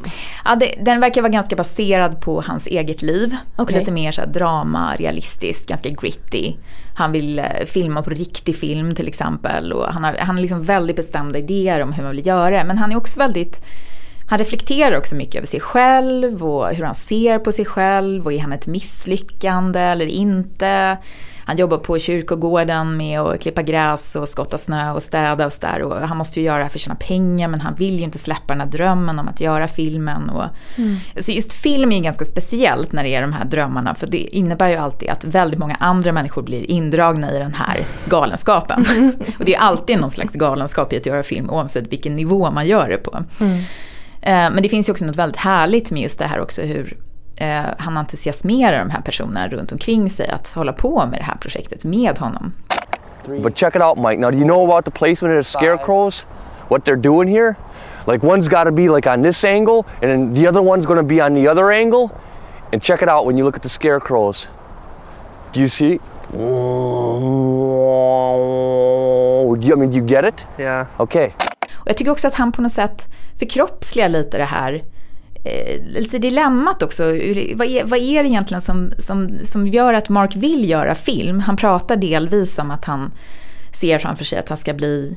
[0.44, 3.36] Ja, det, den verkar vara ganska baserad på hans eget liv.
[3.56, 3.78] Okej.
[3.78, 6.54] Lite mer så här drama, realistisk, ganska gritty.
[6.94, 9.72] Han vill eh, filma på riktig film till exempel.
[9.72, 12.64] Och han har, han har liksom väldigt bestämda idéer om hur man vill göra det.
[12.64, 13.62] Men han är också väldigt
[14.28, 18.32] han reflekterar också mycket över sig själv och hur han ser på sig själv och
[18.32, 20.98] är han ett misslyckande eller inte.
[21.44, 25.82] Han jobbar på kyrkogården med att klippa gräs och skotta snö och städa och sådär.
[25.82, 28.18] Och han måste ju göra det här för sina pengar men han vill ju inte
[28.18, 30.30] släppa den här drömmen om att göra filmen.
[30.30, 30.44] Och,
[31.16, 34.36] Så just film är ju ganska speciellt när det är de här drömmarna för det
[34.36, 38.84] innebär ju alltid att väldigt många andra människor blir indragna i den här galenskapen.
[39.38, 42.66] och det är alltid någon slags galenskap i att göra film oavsett vilken nivå man
[42.66, 43.24] gör det på.
[43.40, 43.46] Eh,
[44.28, 46.94] Men det finns ju också något väldigt härligt med just det här också hur
[47.36, 51.36] eh, han entusiasmerar de här personerna runt omkring sig att hålla på med det här
[51.40, 52.52] projektet med honom.
[53.42, 54.20] But check it out, Mike.
[54.20, 56.26] Now, do you know about the placement of the scarecrows?
[56.68, 57.54] What they're doing here?
[58.06, 60.96] Like, one's got to be like on this angle, and then the other one's going
[60.96, 62.10] to be on the other angle.
[62.72, 64.48] And check it out when you look at the scarecrows.
[65.52, 66.00] Do you see?
[66.32, 66.38] Do
[69.60, 70.44] you, I mean, do you get it?
[70.58, 70.86] Yeah.
[70.98, 71.34] Okay.
[71.88, 73.08] Och jag tycker också att han på något sätt
[73.38, 74.82] förkroppsligar lite det här
[75.44, 77.04] eh, lite dilemmat också.
[77.54, 81.40] Vad är, vad är det egentligen som, som, som gör att Mark vill göra film?
[81.40, 83.12] Han pratar delvis om att han
[83.72, 85.16] ser framför sig att han ska bli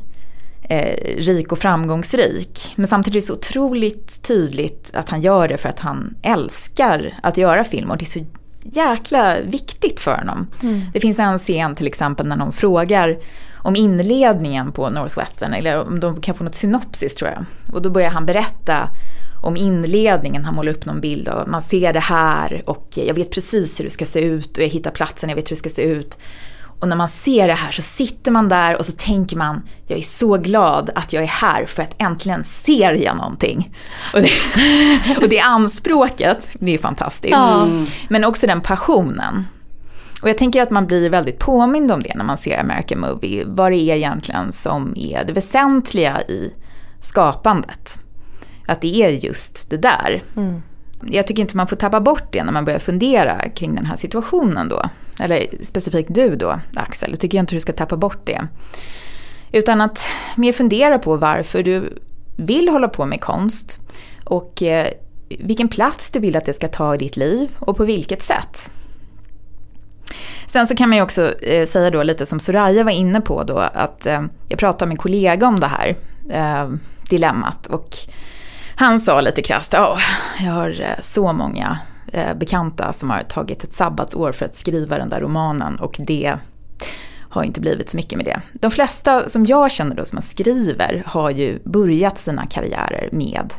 [0.61, 2.73] eh, rik och framgångsrik.
[2.75, 7.13] Men samtidigt är det så otroligt tydligt att han gör det för att han älskar
[7.23, 8.25] att göra film och det är så
[8.63, 10.47] jäkla viktigt för honom.
[10.93, 13.17] Det finns en scen till exempel när någon frågar
[13.63, 17.45] om inledningen på Northwestern eller om de kan få något synopsis tror jag.
[17.75, 18.89] Och då börjar han berätta
[19.41, 23.31] om inledningen, han målar upp någon bild av man ser det här och jag vet
[23.31, 25.69] precis hur det ska se ut och jag hittar platsen, jag vet hur det ska
[25.69, 26.17] se ut.
[26.81, 29.97] Och när man ser det här så sitter man där och så tänker man, jag
[29.97, 33.75] är så glad att jag är här för att äntligen ser jag någonting.
[34.13, 34.31] Och det,
[35.21, 37.31] och det anspråket, det är fantastiskt.
[37.31, 37.67] Ja.
[38.09, 39.45] Men också den passionen.
[40.21, 43.43] Och jag tänker att man blir väldigt påmind om det när man ser American Movie.
[43.47, 46.51] Vad det är egentligen som är det väsentliga i
[47.01, 48.03] skapandet.
[48.67, 50.21] Att det är just det där.
[51.07, 53.95] Jag tycker inte man får tappa bort det när man börjar fundera kring den här
[53.95, 54.89] situationen då.
[55.19, 57.09] Eller specifikt du då, Axel.
[57.09, 58.47] Jag tycker inte du ska tappa bort det.
[59.51, 60.05] Utan att
[60.35, 61.97] mer fundera på varför du
[62.37, 63.79] vill hålla på med konst.
[64.25, 64.87] Och eh,
[65.39, 68.71] vilken plats du vill att det ska ta i ditt liv och på vilket sätt.
[70.47, 73.43] Sen så kan man ju också eh, säga då lite som Soraya var inne på
[73.43, 75.95] då att eh, jag pratade med en kollega om det här
[76.29, 76.69] eh,
[77.09, 77.97] dilemmat och
[78.75, 79.97] han sa lite krasst, ja,
[80.39, 81.79] jag har eh, så många
[82.13, 86.35] eh, bekanta som har tagit ett sabbatsår för att skriva den där romanen och det
[87.29, 88.41] har inte blivit så mycket med det.
[88.53, 93.53] De flesta som jag känner då som man skriver har ju börjat sina karriärer med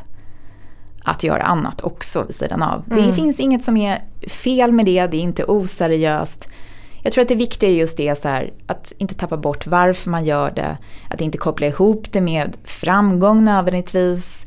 [1.03, 2.83] att göra annat också vid sidan av.
[2.87, 6.47] Det finns inget som är fel med det, det är inte oseriöst.
[7.03, 10.09] Jag tror att det viktiga är just det så här, att inte tappa bort varför
[10.09, 10.77] man gör det,
[11.09, 14.42] att inte koppla ihop det med framgång nödvändigtvis.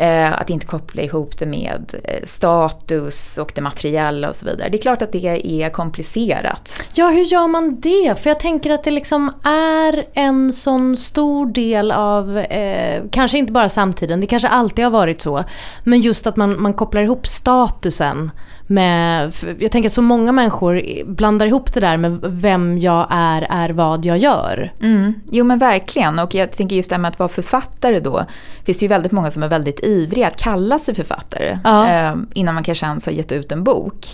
[0.00, 4.68] Eh, att inte koppla ihop det med eh, status och det materiella och så vidare.
[4.68, 6.82] Det är klart att det är komplicerat.
[6.92, 8.22] Ja, hur gör man det?
[8.22, 13.52] För jag tänker att det liksom är en sån stor del av, eh, kanske inte
[13.52, 15.44] bara samtiden, det kanske alltid har varit så,
[15.84, 18.30] men just att man, man kopplar ihop statusen
[18.70, 23.46] med, jag tänker att så många människor blandar ihop det där med vem jag är,
[23.50, 24.72] är vad jag gör.
[24.80, 25.14] Mm.
[25.30, 28.26] Jo men verkligen och jag tänker just det här med att vara författare då.
[28.64, 31.58] finns det ju väldigt många som är väldigt ivriga att kalla sig författare.
[31.64, 31.88] Ja.
[31.88, 34.06] Eh, innan man kanske ens har gett ut en bok.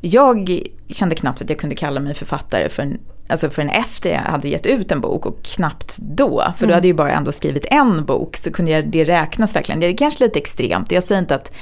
[0.00, 2.98] Jag kände knappt att jag kunde kalla mig författare förrän,
[3.28, 6.44] alltså förrän efter jag hade gett ut en bok och knappt då.
[6.58, 9.56] För då hade jag ju bara ändå skrivit en bok så kunde jag, det räknas
[9.56, 9.80] verkligen.
[9.80, 10.92] Det är kanske lite extremt.
[10.92, 11.54] Jag säger inte att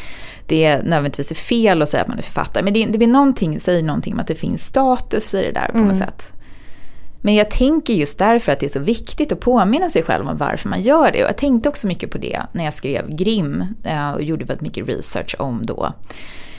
[0.46, 2.64] det nödvändigtvis är fel att säga att man är författare.
[2.64, 5.68] Men det, det blir någonting, säger någonting om att det finns status i det där
[5.72, 6.32] på något sätt.
[7.20, 10.36] Men jag tänker just därför att det är så viktigt att påminna sig själv om
[10.36, 11.24] varför man gör det.
[11.24, 14.62] Och jag tänkte också mycket på det när jag skrev Grim eh, och gjorde väldigt
[14.62, 15.92] mycket research om då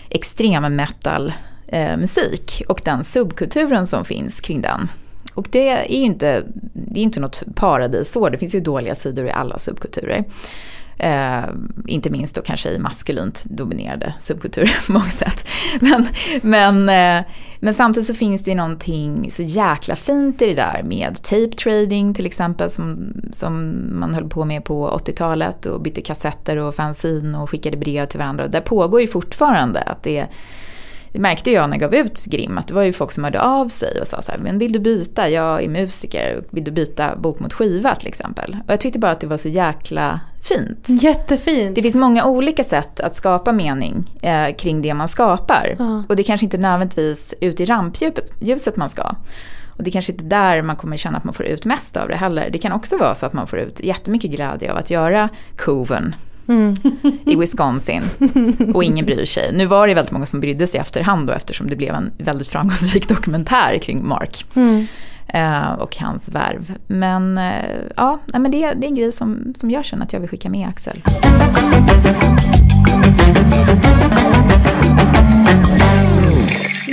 [0.10, 1.34] extrem metal
[1.68, 4.90] eh, musik och den subkulturen som finns kring den.
[5.34, 6.44] Och det är ju inte,
[6.74, 10.24] det är inte något paradisår, det finns ju dåliga sidor i alla subkulturer.
[10.98, 11.44] Eh,
[11.88, 15.48] inte minst då kanske i maskulint dominerade subkulturer på många sätt.
[15.82, 16.08] Men,
[16.42, 17.26] men, eh,
[17.60, 21.52] men samtidigt så finns det ju någonting så jäkla fint i det där med tape
[21.52, 26.76] trading till exempel som, som man höll på med på 80-talet och bytte kassetter och
[26.76, 28.48] fanzine och skickade brev till varandra.
[28.48, 30.28] Där pågår ju fortfarande att det
[31.16, 33.42] det märkte jag när jag gav ut Grim, att det var ju folk som hörde
[33.42, 36.72] av sig och sa så här, men vill du byta, jag är musiker, vill du
[36.72, 38.58] byta bok mot skiva till exempel?
[38.66, 40.86] Och jag tyckte bara att det var så jäkla fint.
[41.04, 41.76] Jättefint.
[41.76, 45.74] Det finns många olika sätt att skapa mening eh, kring det man skapar.
[45.78, 46.04] Ja.
[46.10, 49.16] Och det är kanske inte nödvändigtvis ut i rampljuset man ska.
[49.68, 52.08] Och det är kanske inte där man kommer känna att man får ut mest av
[52.08, 52.50] det heller.
[52.50, 56.16] Det kan också vara så att man får ut jättemycket glädje av att göra koven
[57.26, 58.04] i Wisconsin.
[58.74, 59.52] Och ingen bryr sig.
[59.54, 62.12] Nu var det väldigt många som brydde sig i efterhand då eftersom det blev en
[62.18, 64.46] väldigt framgångsrik dokumentär kring Mark.
[65.28, 66.74] Eh, och hans värv.
[66.88, 70.14] Men eh, ja, nej, men det, det är en grej som, som jag känner att
[70.14, 71.02] jag vill skicka med Axel.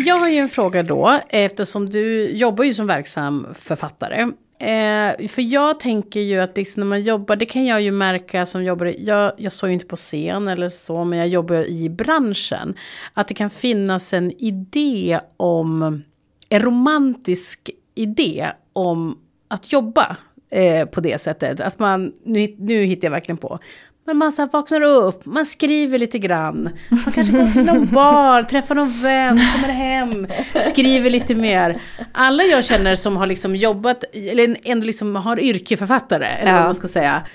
[0.07, 4.27] Jag har ju en fråga då, eftersom du jobbar ju som verksam författare.
[4.63, 8.47] Eh, för jag tänker ju att liksom när man jobbar, det kan jag ju märka
[8.47, 11.89] som jobbar, jag, jag står ju inte på scen eller så, men jag jobbar i
[11.89, 12.75] branschen.
[13.15, 16.03] Att det kan finnas en idé om,
[16.49, 20.17] en romantisk idé om att jobba
[20.51, 21.61] eh, på det sättet.
[21.61, 23.59] Att man, nu, nu hittar jag verkligen på.
[24.05, 26.71] Men man så vaknar upp, man skriver lite grann.
[26.89, 30.27] Man kanske går till någon bar, träffar någon vän, kommer hem,
[30.61, 31.81] skriver lite mer.
[32.13, 36.65] Alla jag känner som har liksom jobbat, eller ändå liksom har yrkeförfattare, eller vad Ja.
[36.65, 37.27] man ska säga.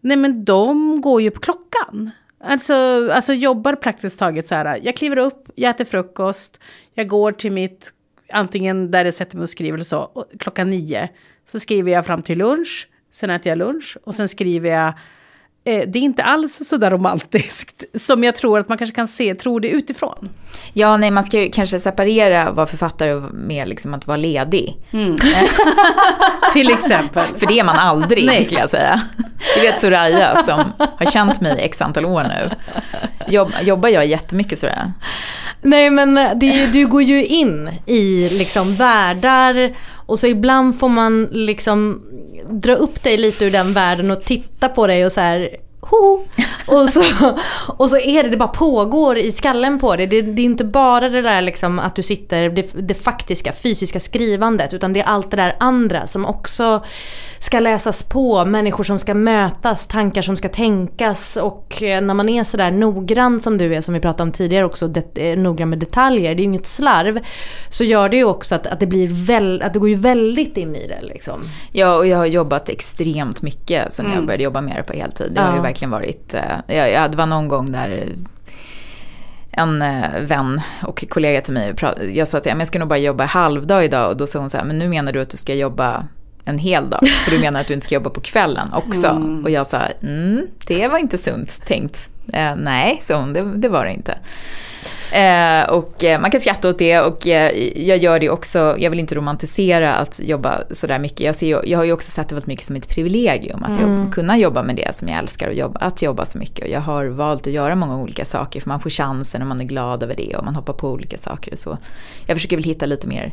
[0.00, 2.10] Nej men de går ju på klockan.
[2.44, 2.74] Alltså,
[3.12, 6.60] alltså jobbar praktiskt taget så här, jag kliver upp, jag äter frukost,
[6.94, 7.92] jag går till mitt,
[8.32, 11.08] antingen där jag sätter mig och skriver eller så, klockan nio.
[11.52, 14.92] Så skriver jag fram till lunch, sen äter jag lunch och sen skriver jag
[15.64, 19.34] det är inte alls så där romantiskt som jag tror att man kanske kan se,
[19.34, 20.28] tror det utifrån.
[20.72, 24.76] Ja, nej, man ska ju kanske separera vara författare med liksom att vara ledig.
[26.52, 27.24] Till exempel.
[27.36, 28.44] För det är man aldrig, Nej.
[28.44, 29.00] skulle jag säga.
[29.54, 32.50] Du vet Soraya som har känt mig i x antal år nu.
[33.28, 34.92] Jobb, jobbar jag jättemycket Soraya?
[35.62, 39.76] Nej men det, är du går ju in i liksom världar
[40.06, 42.02] och så ibland får man liksom
[42.50, 45.50] dra upp dig lite ur den världen och titta på dig och så här
[45.90, 46.24] Ho!
[46.66, 47.02] Och så,
[47.76, 50.06] och så är det, det bara pågår i skallen på dig.
[50.06, 54.00] Det, det är inte bara det där liksom att du sitter, det, det faktiska, fysiska
[54.00, 54.74] skrivandet.
[54.74, 56.84] Utan det är allt det där andra som också
[57.40, 58.44] ska läsas på.
[58.44, 61.36] Människor som ska mötas, tankar som ska tänkas.
[61.36, 64.64] Och eh, när man är sådär noggrann som du är, som vi pratade om tidigare
[64.64, 67.18] också, det, eh, noggrann med detaljer, det är ju inget slarv.
[67.68, 70.56] Så gör det ju också att, att det blir väl, att det går ju väldigt
[70.56, 71.40] in i det liksom.
[71.72, 75.32] Ja, och jag har jobbat extremt mycket sen jag började jobba med det på heltid.
[75.32, 75.56] Det har Ja.
[75.56, 78.14] ju verkligen varit, eh, jag, jag, det var någon gång där
[79.50, 81.74] en eh, vän och kollega till mig,
[82.12, 84.56] jag sa att jag ska nog bara jobba halvdag idag och då sa hon så
[84.56, 86.06] här, men nu menar du att du ska jobba
[86.44, 89.08] en hel dag, för du menar att du inte ska jobba på kvällen också.
[89.44, 92.08] Och jag sa, mm, det var inte sunt tänkt.
[92.32, 94.18] Eh, nej, sa hon, det, det var det inte.
[95.12, 98.90] Eh, och eh, man kan skratta åt det och eh, jag gör det också, jag
[98.90, 101.20] vill inte romantisera att jobba sådär mycket.
[101.20, 104.10] Jag, ser, jag har ju också sett det väldigt mycket som ett privilegium att jobba,
[104.10, 106.64] kunna jobba med det som jag älskar och jobba, att jobba så mycket.
[106.64, 109.60] Och jag har valt att göra många olika saker för man får chansen och man
[109.60, 111.78] är glad över det och man hoppar på olika saker och så.
[112.26, 113.32] Jag försöker väl hitta lite mer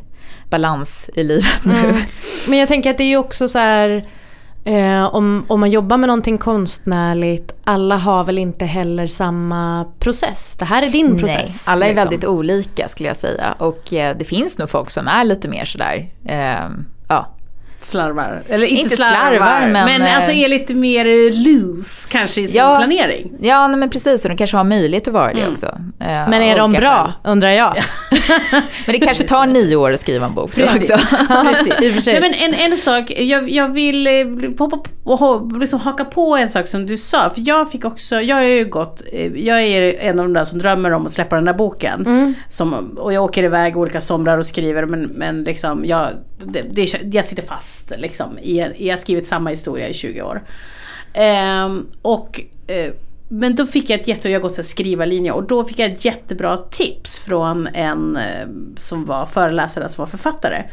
[0.50, 2.06] balans i livet nu.
[2.48, 4.06] Men jag tänker att det är ju också så här
[4.68, 10.56] eh, om, om man jobbar med någonting konstnärligt, alla har väl inte heller samma process.
[10.60, 11.68] Det här är din Nej, process.
[11.68, 12.04] alla är liksom.
[12.04, 13.56] väldigt olika skulle jag säga.
[13.58, 16.70] Och eh, det finns nog folk som är lite mer sådär, eh,
[17.08, 17.28] ja,
[17.80, 18.44] Slarvar.
[18.50, 21.06] Eller inte, Inte slarvar, slarvar, men, men, eh, alltså är lite mer
[21.46, 22.78] loose kanske i sin Ja.
[22.78, 23.32] planering.
[23.42, 24.26] Ja, nej, men precis.
[24.26, 25.44] Och de kanske har möjlighet att vara Mm.
[25.46, 25.66] det också.
[26.00, 27.12] Eh, Men är de bra, själv.
[27.24, 27.74] undrar jag.
[28.86, 30.56] Men det kanske tar nio år att skriva en bok.
[30.56, 30.90] Precis.
[30.92, 31.06] Också.
[31.80, 32.06] Precis.
[32.06, 36.36] Nej, men en, en sak, jag, jag vill eh, poppa, och ha- liksom haka på
[36.38, 37.30] en sak som du sa.
[37.30, 40.44] För jag fick också, jag har ju gått, eh, jag är en av de där
[40.44, 42.36] som drömmer om att släppa den där boken.
[42.50, 46.08] Som, och jag åker iväg olika somrar och skriver men, men liksom jag,
[46.46, 48.40] det, det, jag sitter fast liksom.
[48.40, 50.44] I, jag har skrivit samma historia i 20 år.
[51.14, 52.92] Ehm, och eh,
[53.30, 56.06] men då fick jag ett jätte, jag har gått skrivarlinje och då fick jag ett
[56.06, 58.48] jättebra tips från en eh,
[58.78, 60.64] som var föreläsare, som var författare.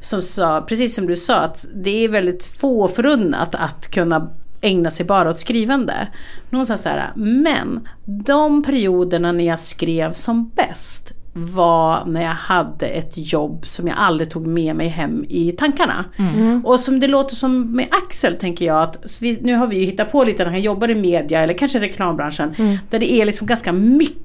[0.00, 4.30] Som sa, precis som du sa, att det är väldigt få förunnat att kunna
[4.60, 6.08] ägna sig bara åt skrivande.
[6.50, 12.22] Men Hon sa så här, men de perioderna när jag skrev som bäst, var när
[12.22, 16.04] jag hade ett jobb som jag aldrig tog med mig hem i tankarna.
[16.16, 16.66] Mm.
[16.66, 19.84] Och som det låter som med Axel tänker jag att vi, nu har vi ju
[19.84, 22.78] hittat på lite när han jobbar i media eller kanske reklambranschen Mm.
[22.90, 24.20] där det är liksom ganska mycket.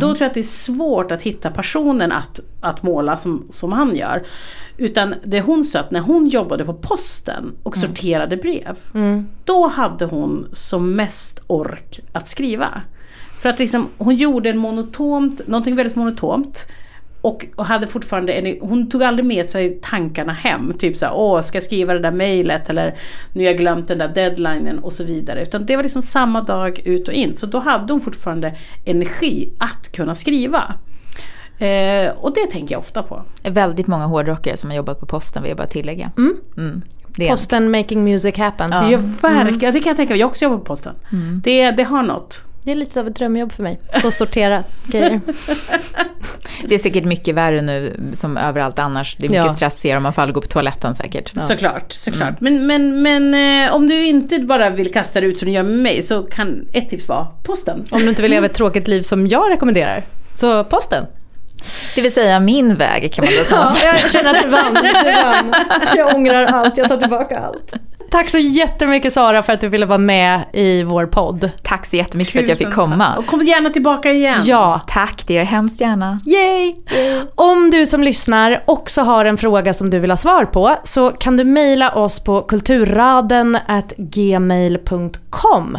[0.00, 3.72] Då tror jag att det är svårt att hitta personen att, att måla som, som
[3.72, 4.22] han gör.
[4.76, 7.88] Utan det hon sa att när hon jobbade på posten och Mm.
[7.88, 8.78] sorterade brev.
[9.44, 12.82] Då hade hon som mest ork att skriva.
[13.40, 16.66] För att liksom, hon gjorde en monotont, någonting väldigt monotont.
[17.20, 20.72] Och, och hade fortfarande en, hon tog aldrig med sig tankarna hem.
[20.78, 22.94] Typ såhär, åh ska jag skriva det där mejlet eller
[23.32, 25.42] nu har jag glömt den där deadlinen och så vidare.
[25.42, 27.36] Utan det var liksom samma dag ut och in.
[27.36, 30.74] Så då hade hon fortfarande energi att kunna skriva.
[31.58, 33.22] Eh, och det tänker jag ofta på.
[33.42, 36.10] Väldigt många hårdrockare som har jobbat på posten vill jag bara tillägga.
[36.16, 36.82] Mm.
[37.06, 38.70] Det är Posten making music happen.
[38.72, 40.20] Ja, verkligen, det kan jag tänka mig.
[40.20, 40.94] Jag har också jobbat på posten.
[41.42, 42.44] Det, det har något.
[42.68, 43.80] Det är lite av ett drömjobb för mig.
[43.98, 45.20] Stå och sortera grejer.
[46.64, 49.16] Det är säkert mycket värre nu som överallt annars.
[49.18, 49.54] Det är mycket Ja.
[49.54, 51.32] stressigare om man får gå på toaletten säkert.
[51.34, 51.40] Ja.
[51.40, 52.40] Såklart, såklart.
[52.40, 53.34] Men, men, men
[53.68, 56.22] eh, om du inte bara vill kasta det ut som du gör med mig så
[56.22, 57.84] kan ett tips vara posten.
[57.90, 60.02] Om du inte vill leva ett tråkigt liv som jag rekommenderar.
[60.34, 61.04] Så posten.
[61.94, 63.92] Det vill säga min väg kan man då Ja, säga.
[64.02, 64.74] jag känner att du vann.
[64.74, 65.54] Du vann.
[65.96, 67.72] Jag ångrar allt, jag tar tillbaka allt.
[68.10, 71.50] Tack så jättemycket Sara för att du ville vara med i vår podd.
[71.62, 73.06] Tack så jättemycket för att jag fick Tusen komma.
[73.06, 73.18] tack.
[73.18, 74.40] Och kom gärna tillbaka igen.
[74.44, 76.20] Ja, Tack, det gör jag hemskt gärna.
[76.26, 76.74] Yay!
[77.34, 81.10] Om du som lyssnar också har en fråga som du vill ha svar på så
[81.10, 83.58] kan du mejla oss på kulturraden
[83.96, 85.78] gmail.com.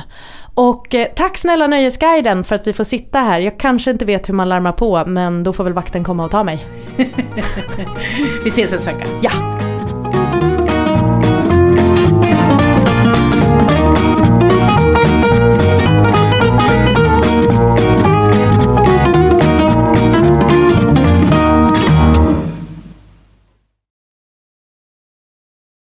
[0.54, 3.40] Och eh, tack snälla Nöjesguiden för att vi får sitta här.
[3.40, 6.32] Jag kanske inte vet hur man larmar på men då får väl vakten komma och
[6.32, 6.66] ta mig.
[8.44, 9.06] Vi ses nästa vecka.
[9.22, 9.32] Ja!